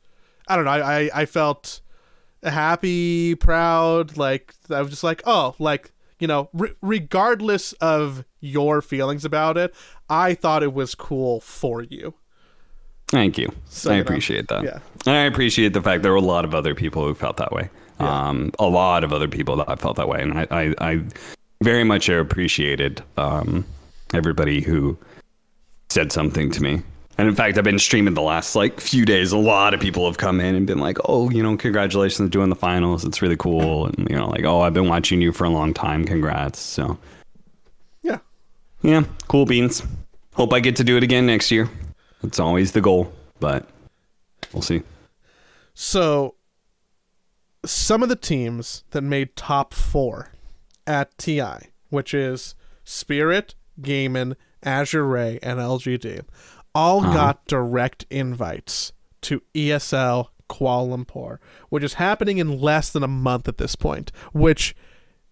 [0.47, 1.81] I don't know, I I, I felt
[2.43, 5.93] happy, proud, like I was just like, "Oh, like,
[6.25, 9.75] you know, re- regardless of your feelings about it,
[10.09, 12.15] I thought it was cool for you."
[13.09, 13.53] Thank you.
[13.69, 14.65] So, I you know, appreciate that.
[14.65, 14.79] yeah.
[15.05, 17.53] And I appreciate the fact there were a lot of other people who felt that
[17.53, 17.69] way.
[17.99, 21.05] Um, a lot of other people that felt that way, and I, I, I
[21.63, 23.67] very much appreciated um,
[24.15, 24.97] everybody who
[25.91, 26.83] said something to me.
[27.17, 29.31] And in fact, I've been streaming the last like few days.
[29.31, 32.29] A lot of people have come in and been like, "Oh, you know, congratulations on
[32.29, 33.05] doing the finals.
[33.05, 35.73] It's really cool." And you know, like, "Oh, I've been watching you for a long
[35.75, 36.05] time.
[36.05, 36.99] Congrats." So
[38.03, 38.19] Yeah.
[38.83, 39.83] yeah, cool beans.
[40.35, 41.71] Hope I get to do it again next year.
[42.25, 43.69] It's always the goal, but
[44.53, 44.83] we'll see.
[45.75, 46.35] So,
[47.65, 50.33] some of the teams that made top four
[50.87, 52.55] at TI, which is
[52.85, 56.23] Spirit, Gaimin, Azure Ray, and LGD,
[56.75, 57.13] all uh-huh.
[57.13, 63.49] got direct invites to ESL Kuala Lumpur, which is happening in less than a month
[63.49, 64.75] at this point, which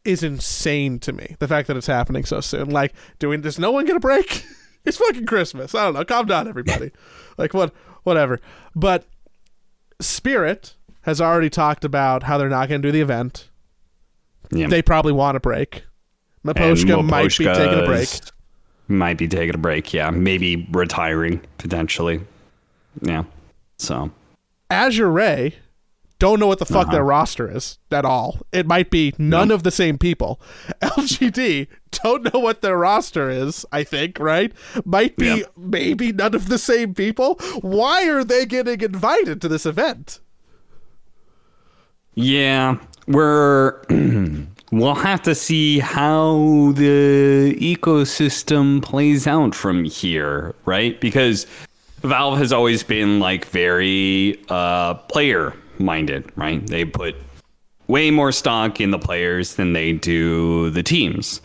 [0.05, 1.37] is insane to me.
[1.39, 2.71] The fact that it's happening so soon.
[2.71, 4.45] Like, doing does no one get a break?
[4.85, 5.75] it's fucking Christmas.
[5.75, 6.05] I don't know.
[6.05, 6.91] Calm down, everybody.
[7.39, 7.73] like what
[8.03, 8.41] whatever.
[8.75, 9.07] But
[10.01, 13.51] Spirit has already talked about how they're not going to do the event.
[14.51, 14.69] Yeah.
[14.69, 15.85] They probably want a break.
[16.45, 18.09] Miposhka might be taking a break.
[18.89, 19.93] Might be taking a break.
[19.95, 22.21] Yeah, maybe retiring potentially.
[23.01, 23.25] Yeah.
[23.79, 24.11] So
[24.71, 25.55] Azure Ray
[26.19, 26.93] don't know what the fuck Uh-huh.
[26.93, 28.39] their roster is at all.
[28.53, 30.41] It might be none of the same people.
[30.83, 34.53] LGD don't know what their roster is, I think, right?
[34.85, 35.43] Might be Yeah.
[35.57, 37.35] maybe none of the same people.
[37.61, 40.21] Why are they getting invited to this event?
[42.15, 42.77] yeah,
[43.09, 43.81] we're
[44.73, 51.01] we'll have to see how the ecosystem plays out from here, right?
[51.01, 51.47] Because
[52.01, 56.67] Valve has always been like very uh, player minded, right?
[56.67, 57.15] They put
[57.87, 61.41] way more stock in the players than they do the teams.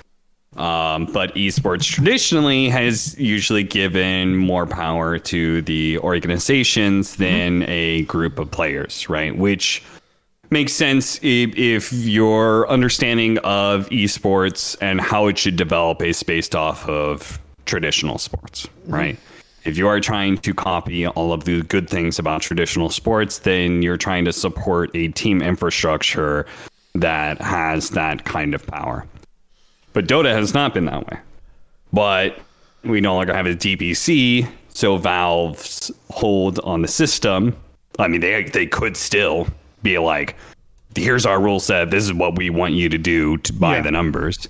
[0.56, 8.40] Um, but esports traditionally has usually given more power to the organizations than a group
[8.40, 9.38] of players, right?
[9.38, 9.84] Which
[10.50, 16.56] makes sense if, if your understanding of esports and how it should develop is based
[16.56, 18.94] off of traditional sports, mm-hmm.
[18.94, 19.20] right?
[19.66, 23.82] If you are trying to copy all of the good things about traditional sports, then
[23.82, 26.46] you're trying to support a team infrastructure
[26.96, 29.06] that has that kind of power.
[29.92, 31.20] But Dota has not been that way.
[31.92, 32.40] But
[32.84, 37.56] we no longer have a DPC, so Valve's hold on the system.
[38.00, 39.48] I mean, they they could still
[39.84, 40.36] be like,
[40.96, 41.92] "Here's our rule set.
[41.92, 43.82] This is what we want you to do to buy Yeah.
[43.84, 44.48] the numbers."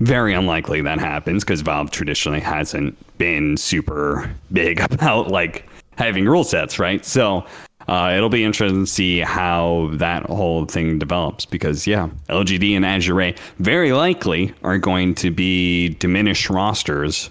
[0.00, 6.42] Very unlikely that happens because Valve traditionally hasn't been super big about like having rule
[6.44, 7.04] sets, right?
[7.04, 7.44] So
[7.86, 12.84] uh, it'll be interesting to see how that whole thing develops because yeah, LGD and
[12.84, 17.30] Azure Ray very likely are going to be diminished rosters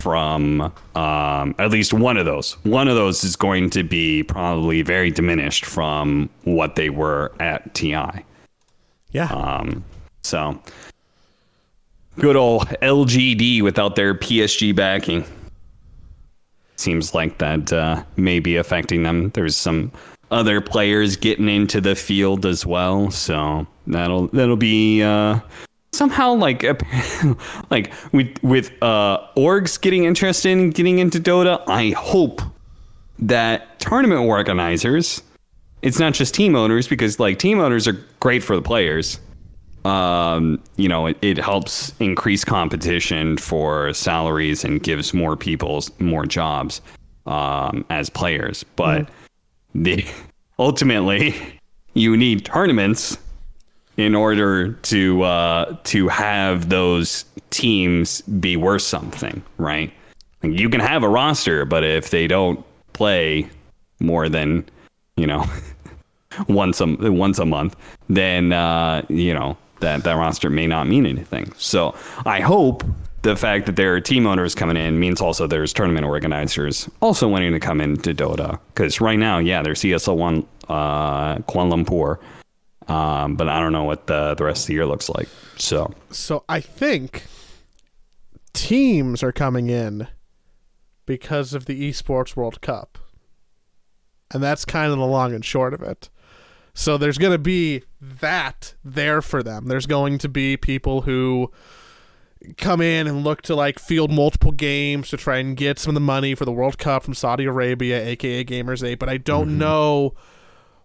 [0.00, 2.52] from um, at least one of those.
[2.64, 7.74] One of those is going to be probably very diminished from what they were at
[7.74, 8.24] TI.
[9.12, 9.26] Yeah.
[9.26, 9.84] Um,
[10.22, 10.60] so
[12.18, 15.24] good old LGD without their PSG backing.
[16.76, 19.30] Seems like that uh, may be affecting them.
[19.30, 19.92] There's some
[20.30, 25.40] other players getting into the field as well, so that'll that'll be uh,
[25.92, 26.64] somehow like
[27.70, 32.42] like with with uh orgs getting interested in getting into Dota, I hope
[33.18, 35.22] that tournament organizers,
[35.82, 39.20] it's not just team owners because like team owners are great for the players.
[39.84, 46.26] Um, you know, it, it helps increase competition for salaries and gives more people more
[46.26, 46.82] jobs
[47.26, 48.62] um, as players.
[48.76, 49.08] But
[49.74, 50.04] the
[50.58, 51.34] ultimately,
[51.94, 53.16] you need tournaments
[54.00, 59.92] in order to uh, to have those teams be worth something, right?
[60.42, 63.50] You can have a roster, but if they don't play
[64.00, 64.64] more than
[65.16, 65.44] you know
[66.48, 67.76] once a once a month,
[68.08, 71.52] then uh, you know that that roster may not mean anything.
[71.58, 71.94] So
[72.24, 72.84] I hope
[73.22, 77.28] the fact that there are team owners coming in means also there's tournament organizers also
[77.28, 82.18] wanting to come into Dota because right now, yeah, there's ESL one uh, Kuala Lumpur,
[82.90, 85.28] um, but I don't know what the the rest of the year looks like.
[85.56, 87.24] So So I think
[88.52, 90.08] teams are coming in
[91.06, 92.98] because of the Esports World Cup.
[94.32, 96.08] And that's kind of the long and short of it.
[96.72, 99.66] So there's going to be that there for them.
[99.66, 101.50] There's going to be people who
[102.56, 105.94] come in and look to like field multiple games to try and get some of
[105.94, 109.58] the money for the World Cup from Saudi Arabia, aka Gamers 8, but I don't
[109.58, 110.14] know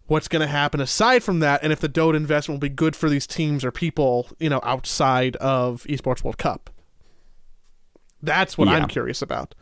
[0.08, 2.95] what's going to happen aside from that and if the Dota investment will be good
[2.95, 6.70] for these teams or people, you know, outside of Esports World Cup.
[8.22, 8.76] That's what Yeah.
[8.76, 9.56] I'm curious about.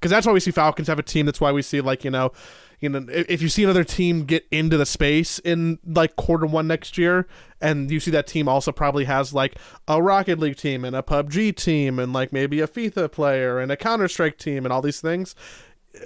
[0.00, 2.10] Cuz that's why we see Falcons have a team, that's why we see like, you
[2.10, 2.32] know,
[2.80, 6.66] you know, if you see another team get into the space in like quarter one
[6.66, 7.26] next year,
[7.58, 9.56] and you see that team also probably has like
[9.88, 13.72] a Rocket League team and a PUBG team and like maybe a FIFA player and
[13.72, 15.34] a Counter Strike team and all these things,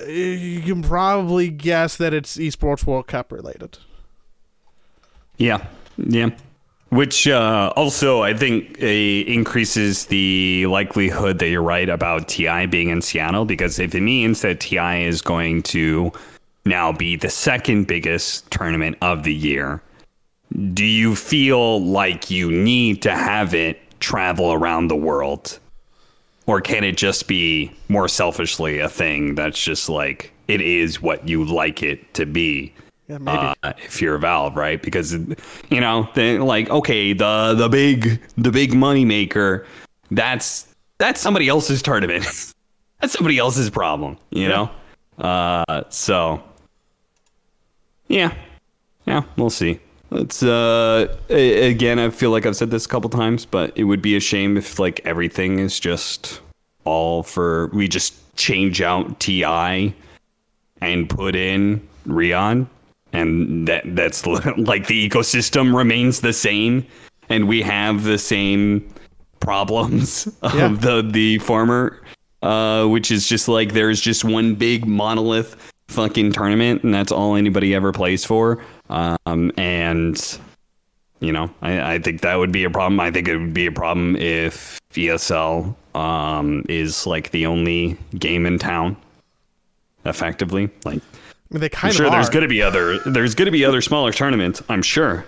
[0.07, 3.78] you can probably guess that it's Esports World Cup related.
[5.36, 5.66] Yeah,
[5.97, 6.30] yeah.
[6.91, 12.88] Which uh, also I think uh, increases the likelihood that you're right about Ti being
[12.88, 16.12] in Seattle because if it means that Ti is going to
[16.64, 19.82] now be the second biggest tournament of the year,
[20.74, 25.61] do you feel like you need to have it travel around the world?
[26.51, 31.28] Or can it just be more selfishly a thing that's just like it is what
[31.28, 32.74] you like it to be?
[33.07, 33.55] Yeah, maybe.
[33.62, 34.82] uh, if you're a Valve, right?
[34.82, 39.64] Because you know, like okay, the the big the big money maker,
[40.11, 40.66] that's
[40.98, 42.24] that's somebody else's tournament.
[43.01, 44.70] that's somebody else's problem, you know.
[45.18, 46.42] Uh, so
[48.09, 48.34] yeah,
[49.07, 49.78] yeah, we'll see.
[50.13, 53.85] It's uh a- again, I feel like I've said this a couple times, but it
[53.85, 56.41] would be a shame if like everything is just
[56.85, 59.95] all for we just change out Ti
[60.81, 62.69] and put in Rion,
[63.13, 66.87] and that that's like the ecosystem remains the same,
[67.29, 68.89] and we have the same
[69.39, 70.69] problems of Yeah.
[70.69, 72.03] the the former,
[72.43, 77.36] uh, which is just like there's just one big monolith fucking tournament, and that's all
[77.36, 80.38] anybody ever plays for, um, and.
[81.22, 82.99] You know, I, I think that would be a problem.
[82.99, 88.47] I think it would be a problem if ESL um, is like the only game
[88.47, 88.97] in town,
[90.07, 90.70] effectively.
[90.84, 93.47] Like, I mean, they I'm kind sure of there's going to be other there's going
[93.47, 94.62] to be other smaller tournaments.
[94.68, 95.26] I'm sure,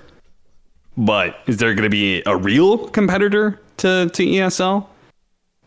[0.96, 4.86] but is there going to be a real competitor to to ESL,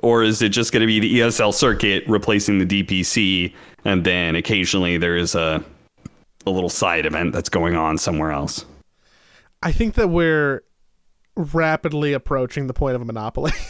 [0.02, 3.54] or is it just going to be the ESL circuit replacing the DPC,
[3.86, 5.64] and then occasionally there is a
[6.46, 8.66] a little side event that's going on somewhere else?
[9.64, 10.64] I think that we're
[11.36, 13.52] rapidly approaching the point of a monopoly.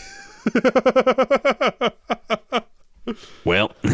[3.44, 3.72] Well,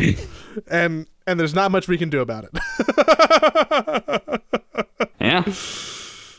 [0.69, 4.41] and and there's not much we can do about it.
[5.19, 5.43] yeah.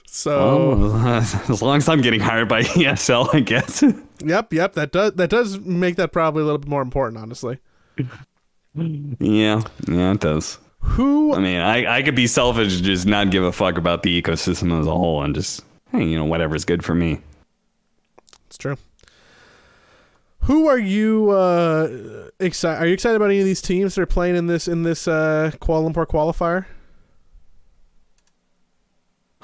[0.06, 3.82] So Well, as long as I'm getting hired by ESL, I guess.
[4.24, 4.74] Yep, yep.
[4.74, 7.58] That does that does make that probably a little bit more important, honestly.
[8.74, 10.58] Yeah, yeah, it does.
[10.80, 14.02] Who I mean, I, I could be selfish and just not give a fuck about
[14.02, 15.62] the ecosystem as a whole and just,
[15.92, 17.20] hey, you know, whatever's good for me.
[18.46, 18.76] It's true.
[20.40, 24.06] Who are you uh excited are you excited about any of these teams that are
[24.06, 26.66] playing in this in this uh Kuala Lumpur qualifier?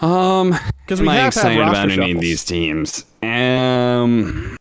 [0.04, 3.04] Um, Because am we I have had excited about any of these teams?
[3.22, 4.56] Um,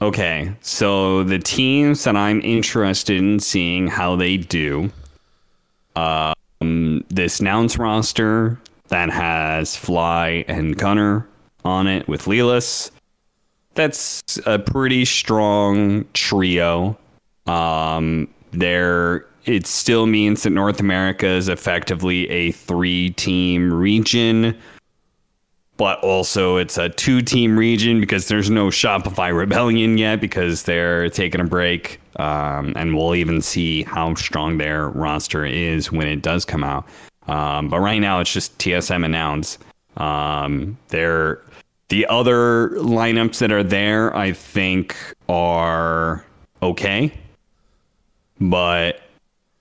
[0.00, 4.90] okay, so the teams that I'm interested in seeing how they do.
[5.96, 6.34] Um,
[7.08, 11.26] this Nouns roster that has Fly and Gunnar
[11.64, 12.90] on it with Lelis.
[13.74, 16.96] That's a pretty strong trio.
[17.46, 24.56] Um, there, it still means that North America is effectively a three-team region
[25.78, 31.08] but also it's a two team region because there's no Shopify Rebellion yet because they're
[31.08, 32.00] taking a break.
[32.16, 36.84] Um, and we'll even see how strong their roster is when it does come out.
[37.28, 39.62] Um, but right now it's just TSM announced.
[39.96, 41.40] Um, they're
[41.88, 44.96] the other lineups that are there, I think,
[45.28, 46.24] are
[46.60, 47.12] okay.
[48.40, 49.00] But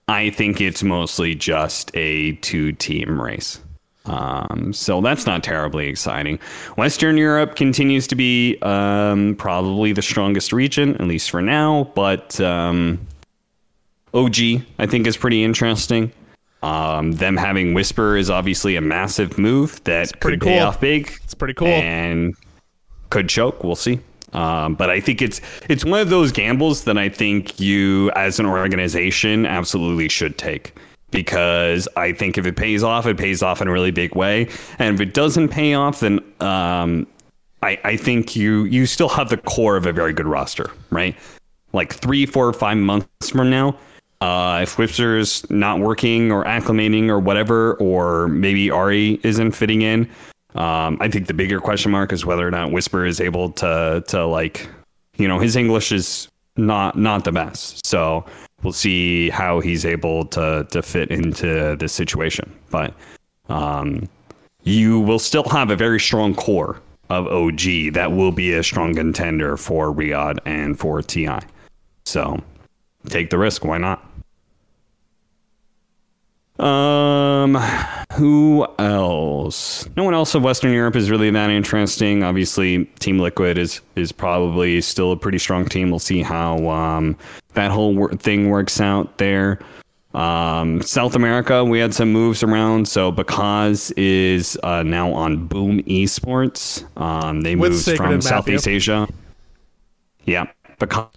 [0.08, 3.60] I think it's mostly just a two team race.
[4.08, 6.40] Um, so that's not terribly exciting.
[6.78, 11.92] Western Europe continues to be um, probably the strongest region, at least for now.
[11.96, 13.06] But um,
[14.14, 14.36] OG,
[14.80, 16.12] I think, is pretty interesting.
[16.64, 20.68] Um, them having Whisper is obviously a massive move that pretty could pay cool.
[20.68, 21.68] off big It's pretty cool.
[21.68, 22.36] and
[23.10, 23.64] could choke.
[23.64, 24.00] We'll see.
[24.34, 25.40] Um, but I think it's
[25.70, 30.74] it's one of those gambles that I think you, as an organization, absolutely should take
[31.12, 34.50] because I think if it pays off, it pays off in a really big way,
[34.80, 37.08] and if it doesn't pay off, then um,
[37.64, 41.16] I, I think you you still have the core of a very good roster, right?
[41.74, 43.78] Like three, four, five months from now,
[44.22, 50.10] uh, if Whisper's not working or acclimating or whatever, or maybe Ari isn't fitting in,
[50.56, 54.04] um, I think the bigger question mark is whether or not Whisper is able to
[54.08, 54.68] to like,
[55.18, 57.86] you know, his English is not not the best.
[57.86, 58.26] So
[58.64, 62.54] we'll see how he's able to to fit into this situation.
[62.70, 62.94] But
[63.50, 64.10] um,
[64.64, 68.94] you will still have a very strong core of OG that will be a strong
[68.94, 71.40] contender for Riyadh and for TI.
[72.06, 72.42] So
[73.08, 73.64] take the risk.
[73.64, 74.04] Why not?
[76.60, 77.54] Um,
[78.14, 79.88] who else?
[79.96, 82.24] No one else of Western Europe is really that interesting.
[82.24, 85.92] Obviously, Team Liquid is is probably still a pretty strong team.
[85.92, 87.16] We'll see how um,
[87.58, 89.60] that whole wor- thing works out there.
[90.14, 92.88] Um, South America, we had some moves around.
[92.88, 96.86] So Bakaz is uh, now on Boom Esports.
[97.00, 98.22] Um, they With moved Sacred from.
[98.22, 99.08] Southeast Asia.
[100.26, 100.46] Yeah,
[100.80, 101.08] because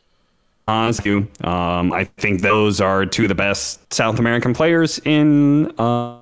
[1.04, 1.28] you.
[1.42, 6.18] Um, I think those are two of the best South American players in uh,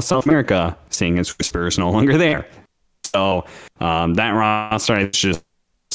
[0.00, 2.46] South America, seeing as Whisper is no longer there.
[3.04, 3.46] So
[3.80, 5.44] um, that roster is just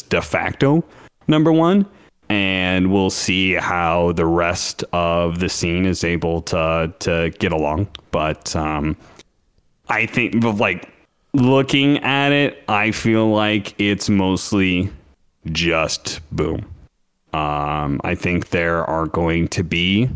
[0.10, 0.84] de facto
[1.28, 1.86] number one.
[2.32, 7.90] And we'll see how the rest of the scene is able to to get along.
[8.12, 8.96] But um,
[9.90, 10.90] I think, like
[11.34, 14.92] looking at it, I feel like it's mostly
[15.48, 16.74] just boom.
[17.34, 20.10] Um, I think there are going to be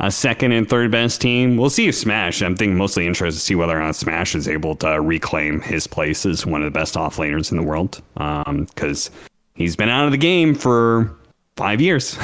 [0.00, 1.56] a second and third best team.
[1.56, 2.42] We'll see if Smash.
[2.42, 5.86] I'm thinking mostly interested to see whether or not Smash is able to reclaim his
[5.86, 8.02] place as one of the best off laners in the world.
[8.14, 9.12] Because
[9.58, 11.14] he's been out of the game for
[11.56, 12.18] five years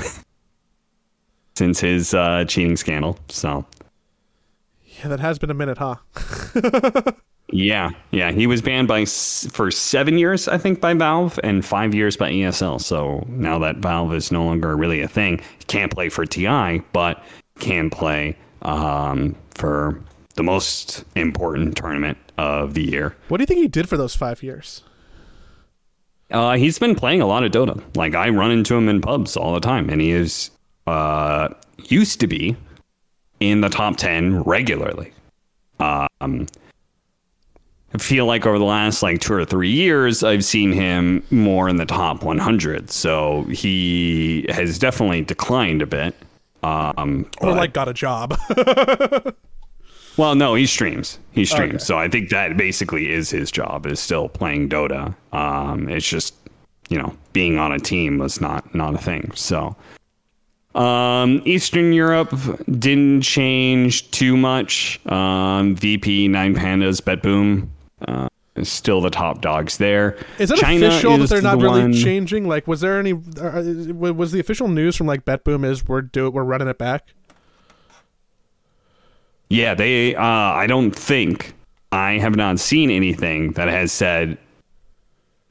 [1.57, 3.19] since his uh, cheating scandal.
[3.29, 3.67] So
[4.85, 5.97] yeah, that has been a minute, huh?
[7.53, 11.65] yeah, yeah, he was banned by s- for seven years, I think, by Valve, and
[11.65, 12.81] five years by ESL.
[12.81, 16.81] So now that Valve is no longer really a thing, he can't play for TI,
[16.93, 17.23] but
[17.59, 20.01] can play um, for
[20.37, 23.17] the most important tournament of the year.
[23.29, 24.83] What do you think he did for those five years?
[26.31, 27.83] Uh, he's been playing a lot of Dota.
[27.97, 30.51] Like I run into him in pubs all the time, and he is
[30.87, 31.49] uh,
[31.89, 32.57] used to be
[33.41, 35.13] in the top ten regularly.
[35.81, 36.47] Um,
[37.95, 41.69] I feel like over the last like two or three years, I've seen him more
[41.69, 42.91] in the top 100.
[42.91, 46.15] So he has definitely declined a bit.
[46.65, 48.37] Um, Or like got a job?
[50.17, 51.19] well, no, he streams.
[51.33, 51.75] He streams.
[51.75, 51.85] Okay.
[51.85, 55.15] So I think that basically is his job is still playing Dota.
[55.33, 56.35] Um, it's just
[56.89, 59.33] you know being on a team was not not a thing.
[59.35, 59.77] So
[60.75, 62.35] um, Eastern Europe
[62.79, 65.05] didn't change too much.
[65.07, 67.69] Um, VP Nine Pandas BetBoom
[68.07, 70.17] uh, is still the top dogs there.
[70.39, 72.49] Is it China official that they're not the really one- changing?
[72.49, 73.13] Like, was there any?
[73.13, 77.15] Uh, was the official news from like BetBoom is we're do we're running it back?
[79.55, 80.17] Yeah, they.
[80.17, 81.55] Uh, I don't think
[81.93, 84.37] I have not seen anything that has said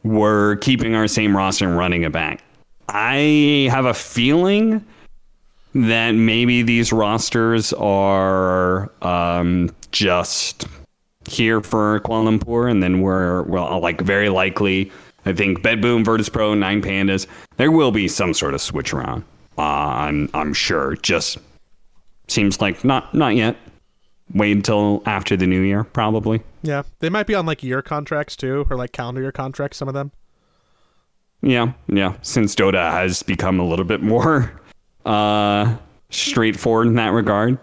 [0.04, 2.44] we're keeping our same roster and running it back.
[2.90, 4.86] I have a feeling
[5.74, 10.68] that maybe these rosters are um, just
[11.26, 14.92] here for Kuala Lumpur, and then we're well, like very likely.
[15.26, 17.26] I think BetBoom, Virtus Pro, Nine Pandas.
[17.56, 19.24] There will be some sort of switch around.
[19.58, 20.98] Uh, I'm I'm sure.
[20.98, 21.38] Just
[22.28, 23.56] seems like not not yet.
[24.34, 26.42] Wait until after the new year, probably.
[26.62, 29.78] Yeah, they might be on like year contracts too, or like calendar year contracts.
[29.78, 30.12] Some of them.
[31.42, 32.16] Yeah, yeah.
[32.22, 34.52] Since Dota has become a little bit more
[35.06, 35.76] uh,
[36.10, 37.58] straightforward in that regard.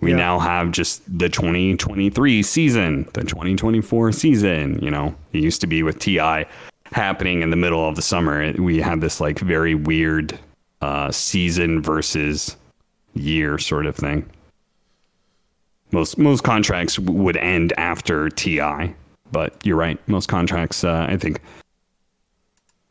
[0.00, 0.16] We Yeah.
[0.18, 4.78] now have just the 2023 season, the 2024 season.
[4.82, 6.44] You know, it used to be with Ti
[6.92, 8.52] happening in the middle of the summer.
[8.58, 10.38] We had this like very weird
[10.82, 12.56] uh, season versus
[13.14, 14.28] year sort of thing.
[15.96, 18.92] Most most contracts would end after Ti,
[19.32, 19.98] but you're right.
[20.06, 21.40] Most contracts, uh, I think,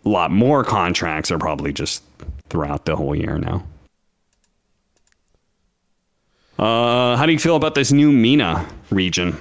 [0.04, 2.02] a lot more contracts are probably just
[2.50, 3.64] throughout the whole year now.
[6.58, 9.38] Uh, how do you feel about this new MENA region?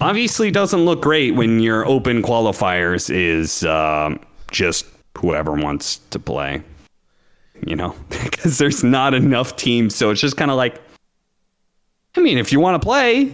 [0.00, 4.20] Obviously, doesn't look great when your open qualifiers is um,
[4.52, 4.86] just
[5.16, 6.62] whoever wants to play.
[7.66, 10.80] You know, because there's not enough teams, so it's just kind of like,
[12.16, 13.32] I mean, if you want to play,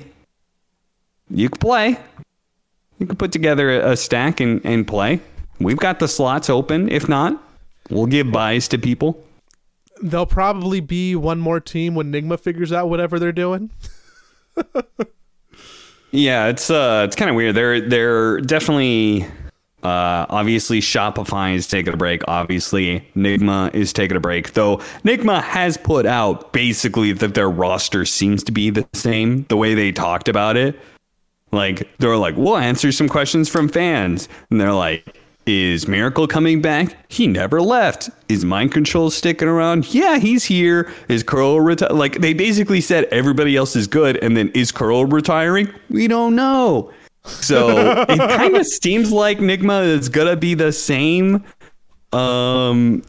[1.31, 1.99] you can play.
[2.99, 5.21] You can put together a, a stack and, and play.
[5.59, 6.89] We've got the slots open.
[6.89, 7.43] If not,
[7.91, 9.25] we'll give buys to people.
[10.03, 13.71] There'll probably be one more team when Nigma figures out whatever they're doing.
[16.15, 17.57] Yeah, it's uh, it's kind of weird.
[17.57, 19.27] They're they're definitely
[19.85, 22.23] uh, obviously Shopify is taking a break.
[22.27, 24.55] Obviously, Nigma is taking a break.
[24.55, 29.45] Though Nigma has put out basically that their roster seems to be the same.
[29.51, 30.81] The way they talked about it,
[31.53, 35.19] like they're like, we'll answer some questions from fans, and they're like.
[35.47, 36.97] Is Miracle coming back?
[37.11, 38.09] He never left.
[38.31, 39.93] Is Mind Control sticking around?
[39.93, 40.91] Yeah, he's here.
[41.11, 41.57] Is Kuro
[41.95, 45.69] Like they basically said everybody else is good, and then is Kuro retiring?
[45.91, 46.91] We don't know.
[47.25, 51.45] So it kind of seems like Nigma is gonna be the same,
[52.13, 53.03] um,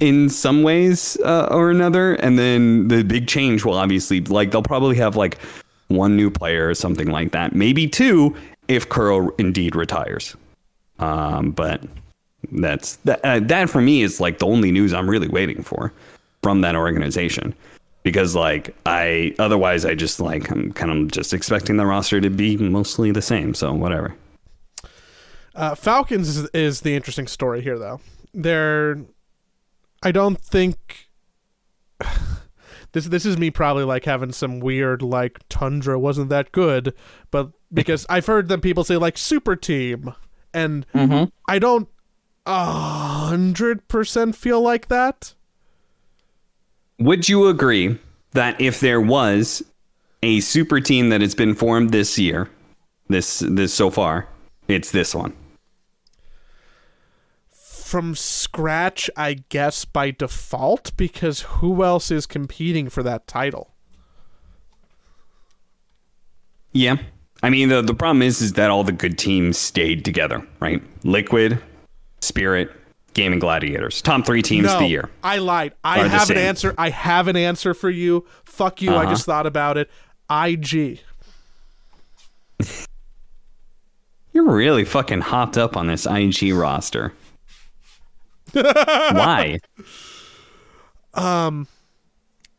[0.00, 2.14] in some ways uh, or another.
[2.14, 5.38] And then the big change will obviously like they'll probably have like
[5.88, 8.34] one new player or something like that, maybe two
[8.68, 10.36] if Kuro indeed retires.
[10.98, 11.82] Um, but
[12.52, 13.20] that's that.
[13.24, 15.92] Uh, that for me is like the only news I'm really waiting for
[16.42, 17.54] from that organization
[18.02, 22.30] because like I otherwise I just like I'm kind of just expecting the roster to
[22.30, 23.54] be mostly the same.
[23.54, 24.14] So whatever.
[25.54, 28.00] Uh, Falcons is, is the interesting story here, though.
[28.32, 28.98] They're,
[30.02, 31.08] I don't think.
[32.92, 36.92] This this is me probably like having some weird like Tundra wasn't that good,
[37.30, 40.12] but because I've heard them people say like super team,
[40.52, 40.84] and
[41.46, 41.88] I don't
[42.46, 45.34] a hundred percent feel like that.
[47.00, 47.98] Would you agree
[48.32, 49.62] that if there was
[50.22, 52.50] a super team that has been formed this year,
[53.08, 54.28] this this so far,
[54.68, 55.34] it's this one?
[57.50, 63.74] From scratch, I guess by default, because who else is competing for that title?
[66.72, 66.98] Yeah.
[67.42, 70.82] I mean, the, the problem is, is that all the good teams stayed together, right?
[71.02, 71.60] Liquid,
[72.20, 72.70] Spirit,
[73.14, 75.10] Gaimin Gladiators, top three teams no, of the year.
[75.22, 75.74] I lied.
[75.82, 76.74] I have an answer.
[76.78, 78.26] I have an answer for you.
[78.44, 78.92] Fuck you.
[78.94, 79.10] I Uh-huh.
[79.12, 79.90] just thought about it.
[80.30, 81.00] IG.
[84.32, 87.12] You're really fucking hopped up on this IG roster.
[88.52, 89.58] Why?
[91.14, 91.66] Um,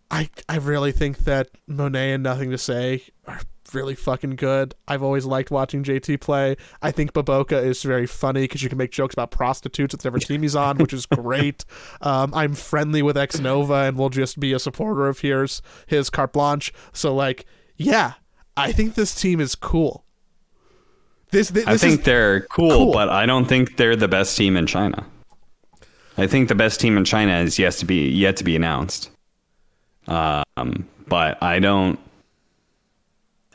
[0.10, 3.40] I I really think that Monet and Nothing to Say are
[3.74, 4.76] really fucking good.
[4.88, 6.56] I've always liked watching JT play.
[6.82, 10.20] I think BoBoKa is very funny because you can make jokes about prostitutes at whatever
[10.20, 11.66] team he's on, which is great.
[12.02, 16.34] Um, I'm friendly with xNova and will just be a supporter of his his carte
[16.34, 16.74] blanche.
[16.94, 17.46] So like,
[17.76, 18.14] yeah,
[18.58, 20.06] I think this team is cool.
[21.32, 22.94] This this, I this think is they're cool, cool.
[22.94, 25.06] but I don't think they're the best team in China.
[26.18, 29.10] I think the best team in China is yet to be yet to be announced.
[30.08, 32.00] Um, but I don't.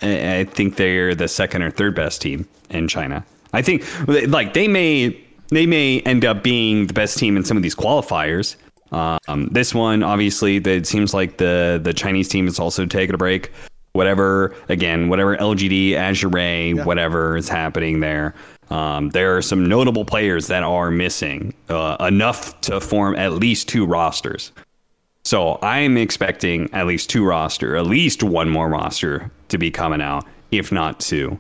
[0.03, 3.25] I think they're the second or third best team in China.
[3.53, 5.19] I think like they may
[5.49, 8.57] they may end up being the best team in some of these qualifiers.
[8.93, 13.19] Um, this one, obviously, it seems like the the Chinese team is also taking a
[13.19, 13.51] break.
[13.93, 18.35] Whatever, again, whatever LGD, Azure, whatever is happening there.
[18.69, 23.69] Um, there are some notable players that are missing uh, enough to form at least
[23.69, 24.53] two rosters.
[25.27, 30.01] So I'm expecting at least two roster, at least one more roster to be coming
[30.01, 31.37] out, if not two.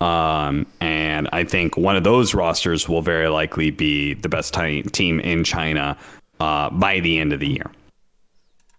[0.00, 4.84] Um, and I think one of those rosters will very likely be the best ti-
[4.84, 5.98] team in China
[6.38, 7.72] uh, by the end of the year.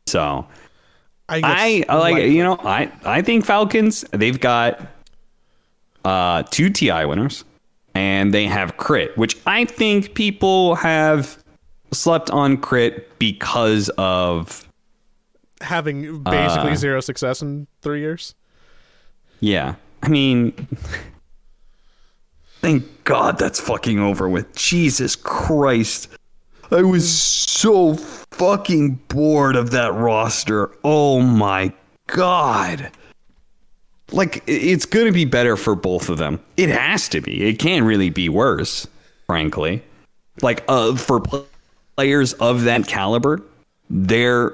[0.07, 0.47] So
[1.27, 4.79] I, I, like you know I I think Falcons they've got
[6.05, 7.43] uh, two TI winners
[7.93, 11.43] and they have crit, which I think people have
[11.95, 14.67] slept on crit because of
[15.61, 18.35] having basically Uh, zero success in three years.
[19.39, 19.75] Yeah.
[20.03, 20.53] I mean,
[22.61, 24.53] thank God that's fucking over with.
[24.55, 26.09] Jesus Christ.
[26.71, 30.71] I was so fucking bored of that roster.
[30.83, 31.73] Oh my
[32.07, 32.91] god.
[34.11, 36.39] Like it's going to be better for both of them.
[36.57, 37.47] It has to be.
[37.47, 38.87] It can't really be worse,
[39.25, 39.83] frankly.
[40.41, 41.23] Like uh for
[41.95, 43.41] players of that caliber,
[43.89, 44.53] their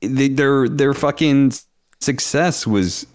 [0.00, 1.52] their their fucking
[2.00, 3.06] success was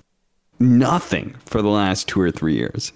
[0.60, 2.94] nothing for the last 2 or 3 years.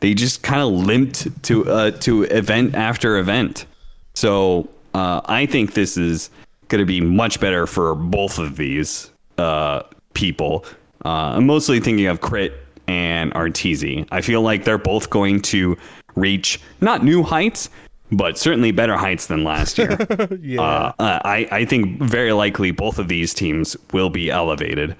[0.00, 3.66] They just kind of limped to uh to event after event.
[4.14, 6.30] So, uh I think this is
[6.68, 9.82] going to be much better for both of these uh
[10.14, 10.64] people.
[11.04, 12.52] Uh, I'm mostly thinking of Crit
[12.88, 14.06] and Arteezy.
[14.10, 15.76] I feel like they're both going to
[16.16, 17.70] reach not new heights,
[18.10, 19.96] but certainly better heights than last year.
[20.40, 20.62] Yeah.
[20.62, 24.96] uh, I, I think very likely both of these teams will be elevated.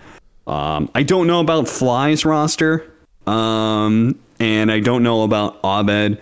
[0.47, 2.91] Um, I don't know about Fly's roster,
[3.27, 6.21] um, and I don't know about Abed.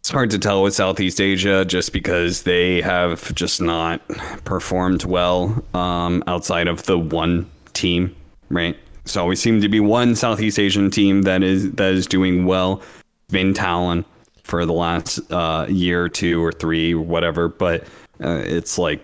[0.00, 4.06] It's hard to tell with Southeast Asia just because they have just not
[4.44, 8.14] performed well um, outside of the one team,
[8.48, 8.76] right?
[9.04, 12.82] So we seem to be one Southeast Asian team that is that is doing well.
[13.30, 14.04] Been Talon
[14.48, 17.82] for the last uh, year or two or three or whatever, but
[18.24, 19.00] uh, it's like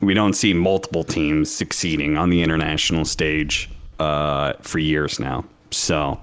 [0.00, 5.44] we don't see multiple teams succeeding on the international stage uh, for years now.
[5.70, 6.20] So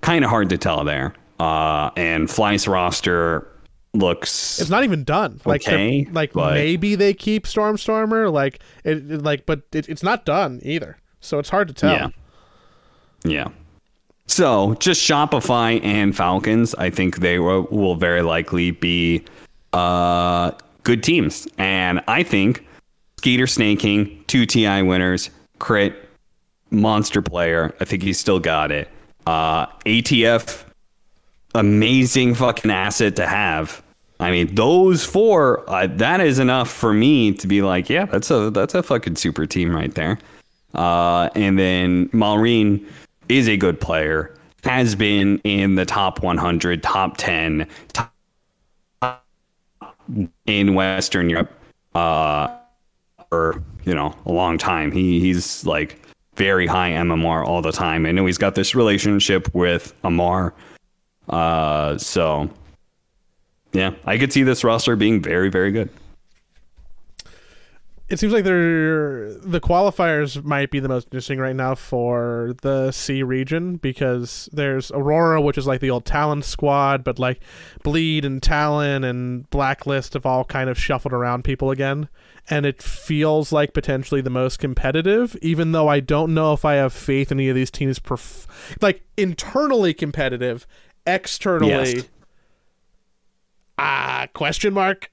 [0.00, 1.12] kind of hard to tell there.
[1.38, 3.46] Uh, and Fly's roster
[3.92, 5.40] looks it's not even done.
[5.44, 8.32] Like, Okay, like but- maybe they keep Stormstormer.
[8.32, 10.96] Like it, it- like, but it, it's not done either.
[11.20, 11.92] So it's hard to tell.
[11.92, 12.08] Yeah.
[13.24, 13.48] Yeah.
[14.30, 19.24] So just Shopify and Falcons, I think they will, very likely be
[19.72, 20.52] uh,
[20.84, 21.48] good teams.
[21.58, 22.64] And I think
[23.16, 26.08] Skiter Sneyking, two TI winners, crit,
[26.70, 27.74] monster player.
[27.80, 28.88] I think he's still got it.
[29.26, 30.62] Uh, ATF,
[31.56, 33.82] amazing fucking asset to have.
[34.20, 38.30] I mean, those four, uh, that is enough for me to be like, yeah, that's
[38.30, 40.20] a that's a fucking super team right there.
[40.72, 42.86] Uh, and then Malr1ne
[43.30, 44.34] is a good player,
[44.64, 48.12] has been in the top 100, top 10, top
[50.46, 51.52] in Western Europe
[51.94, 52.48] uh,
[53.28, 54.92] for you know a long time.
[54.92, 56.00] He he's like
[56.34, 58.06] very high MMR all the time.
[58.06, 60.52] I know he's got this relationship with Ammar.
[61.28, 62.50] Uh, so
[63.72, 65.90] yeah, I could see this roster being very very good.
[68.10, 72.90] It seems like they're the qualifiers might be the most interesting right now for the
[72.90, 77.40] C region because there's Aurora, which is like the old Talon squad, but like
[77.84, 82.08] Bleed and Talon and Blacklist have all kind of shuffled around people again.
[82.48, 86.74] And it feels like potentially the most competitive, even though I don't know if I
[86.74, 88.00] have faith in any of these teams.
[88.00, 88.46] Perf-
[88.82, 90.66] like internally competitive,
[91.06, 92.04] externally, Yes.
[93.78, 95.12] ah, question mark.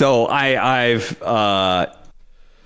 [0.00, 1.84] So I I've uh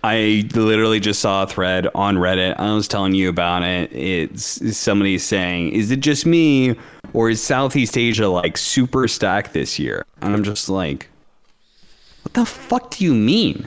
[0.05, 2.55] I literally just saw a thread on Reddit.
[2.61, 3.93] I was telling you about it.
[3.93, 6.77] It's somebody saying, "Is it just me,
[7.13, 11.09] or is Southeast Asia like super stacked this year?" And I'm just like,
[12.23, 13.67] "What the fuck do you mean?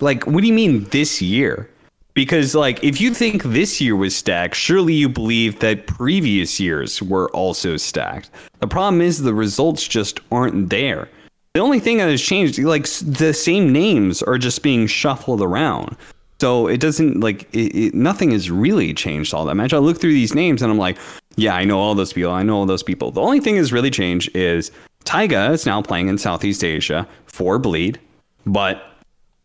[0.00, 1.68] Like, what do you mean this year?"
[2.14, 7.02] Because like, if you think this year was stacked, surely you believe that previous years
[7.02, 8.30] were also stacked.
[8.60, 11.10] The problem is the results just aren't there.
[11.54, 15.96] The only thing that has changed, like the same names are just being shuffled around.
[16.40, 19.72] So it doesn't like it, it, nothing has really changed all that much.
[19.72, 20.98] I look through these names and I'm like,
[21.36, 22.32] yeah, I know all those people.
[22.32, 23.12] I know all those people.
[23.12, 24.72] The only thing that's really changed is
[25.04, 28.00] Taiga is now playing in Southeast Asia for Bleed,
[28.44, 28.82] but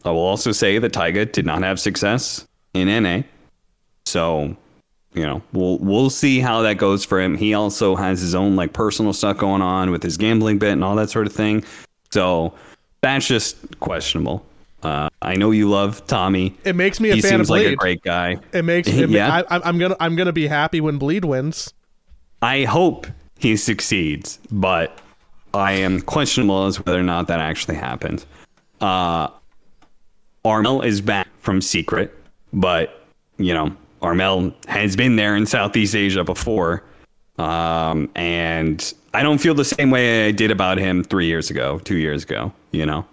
[0.03, 3.21] I will also say that Taiga did not have success in NA.
[4.07, 4.57] So,
[5.13, 7.37] you know, we'll we'll see how that goes for him.
[7.37, 10.83] He also has his own like personal stuff going on with his gambling bit and
[10.83, 11.63] all that sort of thing.
[12.11, 12.53] So
[13.01, 14.45] that's just questionable.
[14.81, 16.55] Uh, I know you love Tommy.
[16.63, 18.37] It makes me a He fan of seems like a great guy.
[18.53, 19.43] It makes it, Yeah.
[19.49, 21.73] I, I'm gonna I'm gonna be happy when Bleed wins.
[22.41, 23.07] I hope
[23.37, 24.97] he succeeds, but
[25.53, 28.25] I am questionable as whether or not that actually happens.
[28.79, 29.27] Uh,
[30.45, 32.15] Armel is back from Secret,
[32.53, 33.03] but
[33.37, 36.83] you know Armel has been there in Southeast Asia before,
[37.37, 41.79] um, and I don't feel the same way I did about him three years ago,
[41.79, 42.51] two years ago.
[42.71, 43.05] You know,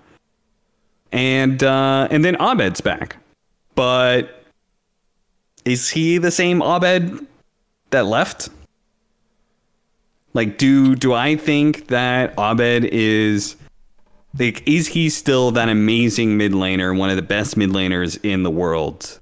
[1.12, 3.16] and uh, and then Abed's back,
[3.74, 4.44] but
[5.64, 7.26] is he the same Abed
[7.90, 8.48] that left?
[10.34, 13.56] Like, do do I think that Abed is
[14.38, 18.42] like is he still that amazing mid laner, one of the best mid laners in
[18.42, 19.18] the world?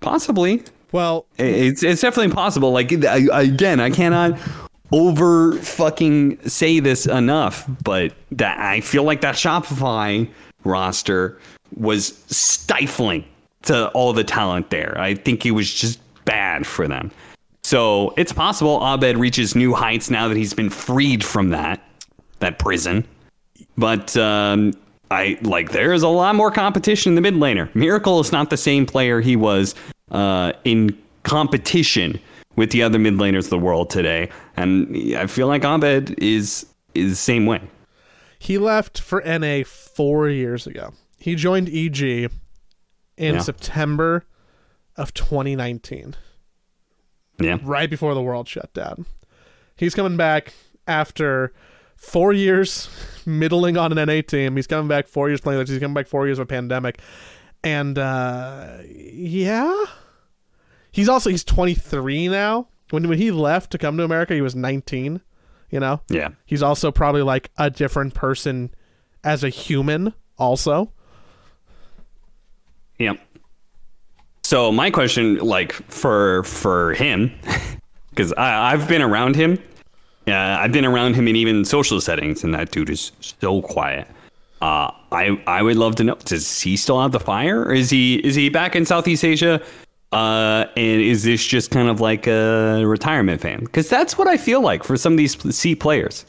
[0.00, 0.62] Possibly.
[0.92, 2.72] Well, It's it's definitely possible.
[2.72, 4.38] Like again, I cannot
[4.92, 10.28] over fucking say this enough, but that I feel like that Shopify
[10.64, 11.38] roster
[11.76, 13.24] was stifling
[13.62, 14.96] to all the talent there.
[14.98, 17.10] I think it was just bad for them.
[17.62, 21.82] So it's possible Abed reaches new heights now that he's been freed from that
[22.38, 23.06] that prison.
[23.76, 24.72] But um,
[25.10, 27.74] I like there is a lot more competition in the mid laner.
[27.74, 29.74] Miracle is not the same player he was
[30.10, 32.18] uh, in competition
[32.56, 34.30] with the other mid laners of the world today,
[34.62, 37.60] and I feel like Abed is is the same way.
[38.38, 40.92] He left for NA four years ago.
[41.18, 42.30] He joined EG in
[43.34, 43.38] Yeah.
[43.40, 44.24] September
[44.96, 46.14] of 2019,
[47.40, 49.06] Yeah, right before the world shut down.
[49.76, 50.52] He's coming back
[50.86, 51.52] after
[51.96, 52.88] four years
[53.26, 54.56] middling on an NA team.
[54.56, 55.64] He's coming back four years playing.
[55.66, 57.00] He's coming back four years of a pandemic,
[57.64, 59.84] and uh, yeah,
[60.92, 62.68] he's also he's 23 now.
[62.90, 65.20] When when he left to come to America, he was 19.
[65.70, 66.30] You know, yeah.
[66.46, 68.70] he's also probably like a different person
[69.22, 70.14] as a human.
[70.38, 70.92] Also,
[72.98, 73.20] Yep.
[74.42, 77.32] So my question, like for for him,
[78.10, 79.58] because I I've been around him,
[80.26, 84.08] uh, I've been around him in even social settings, and that dude is so quiet.
[84.60, 87.62] Uh, I I would love to know: Does he still have the fire?
[87.62, 89.62] Or is he is he back in Southeast Asia?
[90.10, 93.60] Uh, and is this just kind of like a retirement fan?
[93.60, 96.24] Because that's what I feel like for some of these C players.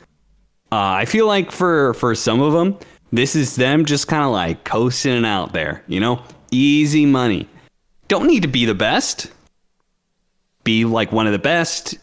[0.72, 2.78] Uh, I feel like for for some of them,
[3.12, 7.48] this is them just kind of like coasting out there, you know, easy money.
[8.08, 9.32] Don't need to be the best.
[10.64, 11.98] Be like one of the best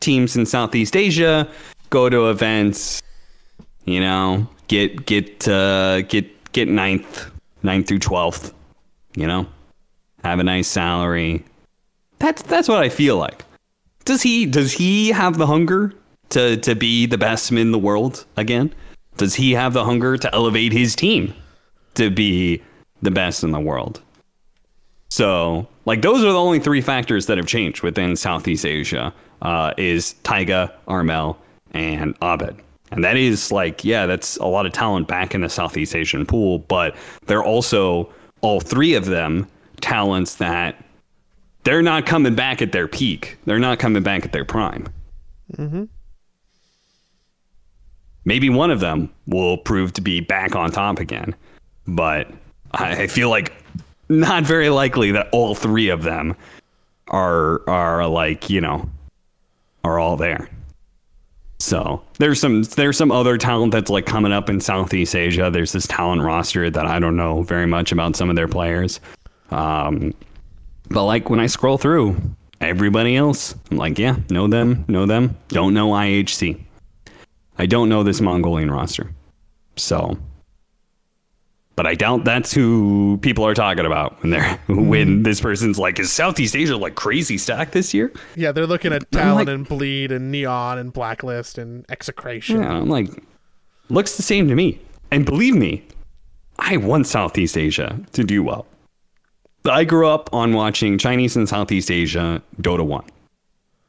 [0.00, 1.48] teams in Southeast Asia.
[1.90, 3.02] Go to events,
[3.84, 7.30] you know, get get uh, get get ninth,
[7.62, 8.52] ninth through twelfth,
[9.16, 9.46] you know,
[10.24, 11.44] have a nice salary.
[12.18, 13.44] That's that's what I feel like.
[14.04, 15.92] Does he does he have the hunger
[16.30, 18.74] to to be the best in the world again?
[19.16, 21.34] Does he have the hunger to elevate his team
[21.94, 22.62] to be
[23.02, 24.00] the best in the world?
[25.10, 29.14] So, like those are the only three factors that have changed within Southeast Asia.
[29.42, 31.36] Uh, is Taiga, Armel,
[31.72, 32.56] and Abed.
[32.90, 36.24] And that is like, yeah, that's a lot of talent back in the Southeast Asian
[36.24, 36.96] pool, but
[37.26, 38.10] they're also
[38.40, 39.46] all three of them
[39.84, 40.82] talents that
[41.64, 43.36] they're not coming back at their peak.
[43.44, 44.88] They're not coming back at their prime.
[45.56, 45.84] Mm-hmm.
[48.24, 51.34] Maybe one of them will prove to be back on top again,
[51.86, 52.30] but
[52.72, 53.52] I I feel like
[54.08, 56.34] not very likely that all three of them
[57.08, 58.88] are are like you know
[59.84, 60.48] are all there.
[61.58, 65.50] So there's some there's some other talent that's like coming up in Southeast Asia.
[65.50, 69.00] There's this talent roster that I don't know very much about some of their players.
[69.50, 70.14] Um,
[70.88, 72.16] but like when I scroll through
[72.60, 75.36] everybody else, I'm like, yeah, know them, know them.
[75.48, 76.60] Don't know IHC.
[77.58, 79.12] I don't know this Mongolian roster.
[79.76, 80.18] So,
[81.76, 85.98] but I doubt that's who people are talking about when they're when this person's like,
[85.98, 88.12] is Southeast Asia like crazy stacked this year?
[88.36, 92.60] yeah, they're looking at Talon like- and Bleed and Neon and Blacklist and Execration.
[92.60, 93.08] Yeah, I'm like,
[93.88, 94.80] looks the same to me.
[95.10, 95.84] And believe me,
[96.58, 98.66] I want Southeast Asia to do well.
[99.66, 103.02] I grew up on watching Chinese and Southeast Asia Dota 1.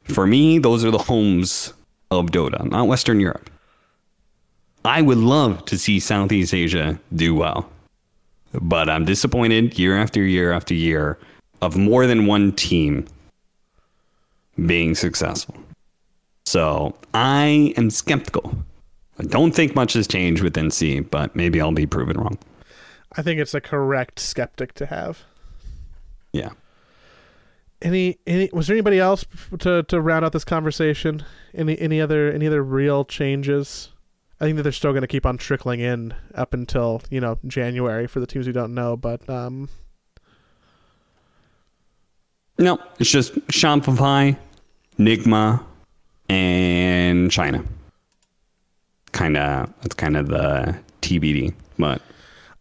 [0.04, 1.74] For me, those are the homes
[2.10, 3.50] of Dota, not Western Europe.
[4.86, 7.68] I would love to see Southeast Asia do well.
[8.52, 11.18] But I'm disappointed year after year after year
[11.60, 13.06] of more than one team
[14.64, 15.56] being successful.
[16.46, 18.56] So I am skeptical.
[19.18, 22.38] I don't think much has changed with NC, but maybe I'll be proven wrong.
[23.12, 25.24] I think it's a correct skeptic to have.
[26.36, 26.50] Yeah.
[27.82, 29.24] Any any was there anybody else
[29.58, 31.24] to to round out this conversation?
[31.54, 33.90] Any any other any other real changes?
[34.40, 37.38] I think that they're still going to keep on trickling in up until you know
[37.46, 38.96] January for the teams who don't know.
[38.96, 39.68] But um,
[42.58, 44.36] No, it's just Shopify,
[44.98, 45.62] Nigma,
[46.28, 47.62] and China.
[49.12, 52.02] Kind of that's kind of the TBD, but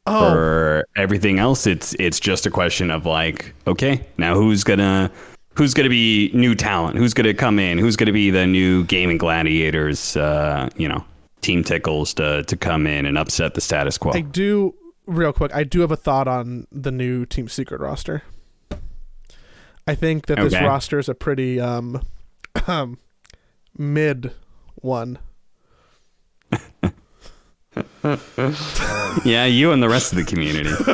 [0.07, 5.11] oh, for everything else, it's it's just a question of like, okay, now who's gonna
[5.56, 6.98] who's gonna be new talent?
[6.98, 7.77] Who's gonna come in?
[7.77, 10.15] Who's gonna be the new Gaimin Gladiators?
[10.18, 11.03] Uh, you know,
[11.41, 14.11] team tickles to to come in and upset the status quo.
[14.14, 14.76] I do
[15.06, 15.53] real quick.
[15.53, 18.23] I do have a thought on the new Team Secret roster.
[19.88, 20.65] I think that this Okay.
[20.65, 22.02] roster is a pretty um,
[22.65, 22.98] um
[23.77, 24.32] mid
[24.76, 25.19] one.
[29.26, 30.70] Yeah, you and the rest of the community.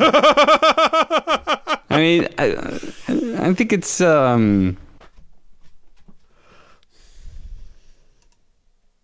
[1.89, 4.77] I mean, I, I think it's um,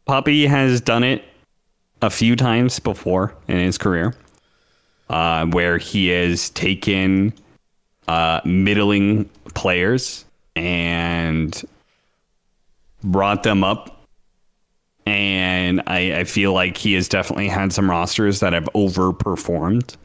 [0.06, 1.24] Puppey has done it
[2.02, 4.14] a few times before in his career.
[5.10, 7.34] uh, where he has taken
[8.08, 10.26] uh, middling players
[10.56, 11.64] and
[13.04, 13.97] brought them up.
[15.08, 19.96] And I, I feel like he has definitely had some rosters that have overperformed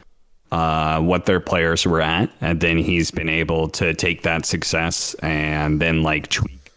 [0.53, 2.31] uh, what their players were at.
[2.41, 6.71] And then he's been able to take that success and then like tweak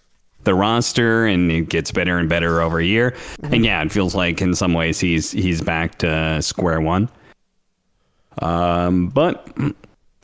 [0.44, 3.16] the roster and it gets better and better over a year.
[3.44, 7.10] And yeah, it feels like in some ways he's he's back to square one.
[8.42, 9.48] Um, but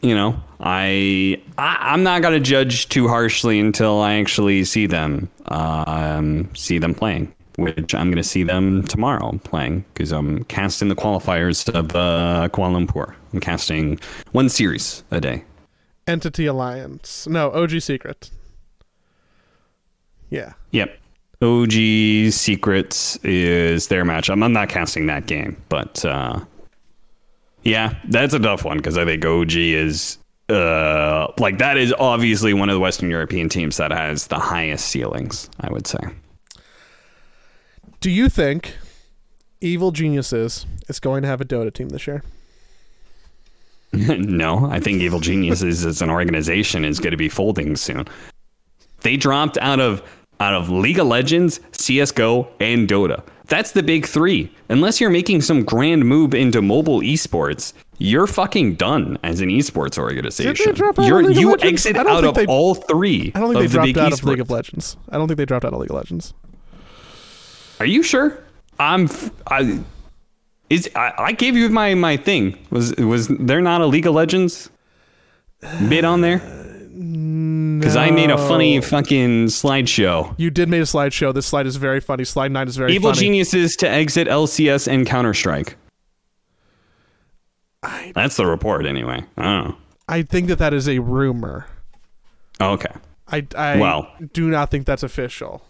[0.02, 5.30] you know, I, I I'm not gonna judge too harshly until I actually see them
[5.50, 10.96] um, see them playing, which I'm gonna see them tomorrow playing because I'm casting the
[10.96, 13.14] qualifiers of uh, Kuala Lumpur.
[13.34, 14.00] I'm casting
[14.32, 15.44] one series a day.
[16.08, 17.28] Entity Alliance.
[17.28, 18.32] No, OG Secret.
[20.30, 20.54] Yeah.
[20.72, 20.98] Yep.
[21.42, 24.44] OG Secrets is their matchup.
[24.44, 26.40] I'm not casting that game, but uh,
[27.64, 30.18] yeah, that's a tough one because I think OG is
[30.50, 34.88] uh, like that is obviously one of the Western European teams that has the highest
[34.88, 35.50] ceilings.
[35.60, 36.00] I would say.
[38.02, 38.78] Do you think
[39.62, 42.24] Evil Geniuses is going to have a Dota team this year?
[43.94, 48.08] no, I think Evil Geniuses as an organization is going to be folding soon.
[49.02, 50.02] They dropped out of
[50.40, 53.24] out of League of Legends, CS:GO, and Dota.
[53.46, 54.52] That's the big 3.
[54.70, 60.00] Unless you're making some grand move into mobile esports, you're fucking done as an esports
[60.00, 60.74] organization.
[60.74, 63.60] drop out You're, League of you exit out of they- all three I don't think
[63.62, 64.24] they dropped big out of.
[64.24, 64.98] League of Legends.
[65.10, 66.34] I don't think they dropped out of League of Legends.
[67.82, 68.38] Are you sure?
[68.80, 69.06] I'm.
[69.06, 69.80] f- I
[70.70, 72.56] is I, I gave you my my thing.
[72.70, 74.70] Was was there not a League of Legends
[75.90, 76.38] bit on there?
[76.40, 80.36] Mm, because I made a funny fucking slideshow.
[80.38, 81.34] You did make a slideshow.
[81.34, 82.24] This slide is very funny.
[82.24, 83.20] Slide nine is very Evil funny.
[83.26, 85.76] geniuses to exit LCS and Counter Strike.
[88.14, 89.24] That's the report, anyway.
[89.38, 89.76] I don't know.
[90.08, 91.66] I think that that is a rumor.
[92.62, 92.94] Okay.
[93.28, 94.08] I, I Well.
[94.34, 95.66] do not think that's official.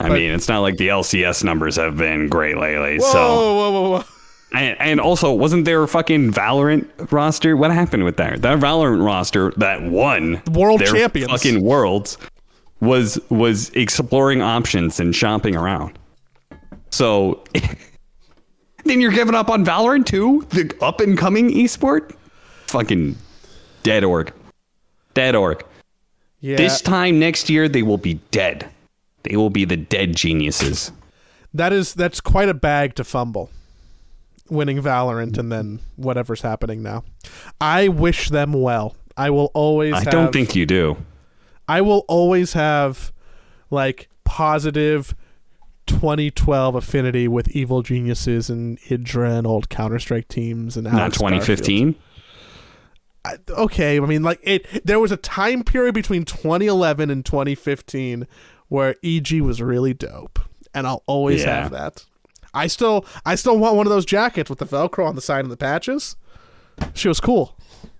[0.00, 2.98] I But- mean, it's not like the LCS numbers have been great lately.
[2.98, 4.04] Whoa, So, whoa, whoa, whoa.
[4.52, 7.56] and, and also, wasn't there a fucking Valorant roster?
[7.56, 8.42] What happened with that?
[8.42, 11.30] That Valorant roster that won World their champions.
[11.30, 12.18] fucking worlds
[12.80, 15.96] was was exploring options and shopping around.
[16.90, 17.42] So,
[18.84, 22.12] then you're giving up on Valorant too, the up and coming esport.
[22.66, 23.16] Fucking
[23.84, 24.32] dead org,
[25.14, 25.64] dead org.
[26.40, 28.68] Yeah, This time next year, they will be dead.
[29.24, 30.92] They will be the dead geniuses.
[31.52, 33.50] that is that's quite a bag to fumble.
[34.50, 37.02] Winning Valorant and then whatever's happening now.
[37.60, 38.94] I wish them well.
[39.16, 39.94] I will always.
[39.94, 40.96] I have, don't think you do.
[41.66, 43.12] I will always have
[43.70, 45.14] like positive
[45.86, 51.18] 2012 affinity with evil geniuses and Idra and old Counter Strike teams and Not Alex
[51.18, 51.42] Garfield.
[51.42, 51.94] 2015.
[53.24, 54.66] I- okay, I mean, like it.
[54.84, 58.26] There was a time period between 2011 and 2015
[58.68, 60.38] where EG was really dope,
[60.74, 61.62] and I'll always Yeah.
[61.62, 62.04] have that.
[62.52, 65.40] I still, I still want one of those jackets with the Velcro on the side
[65.44, 66.16] and the patches.
[66.92, 67.56] She was cool.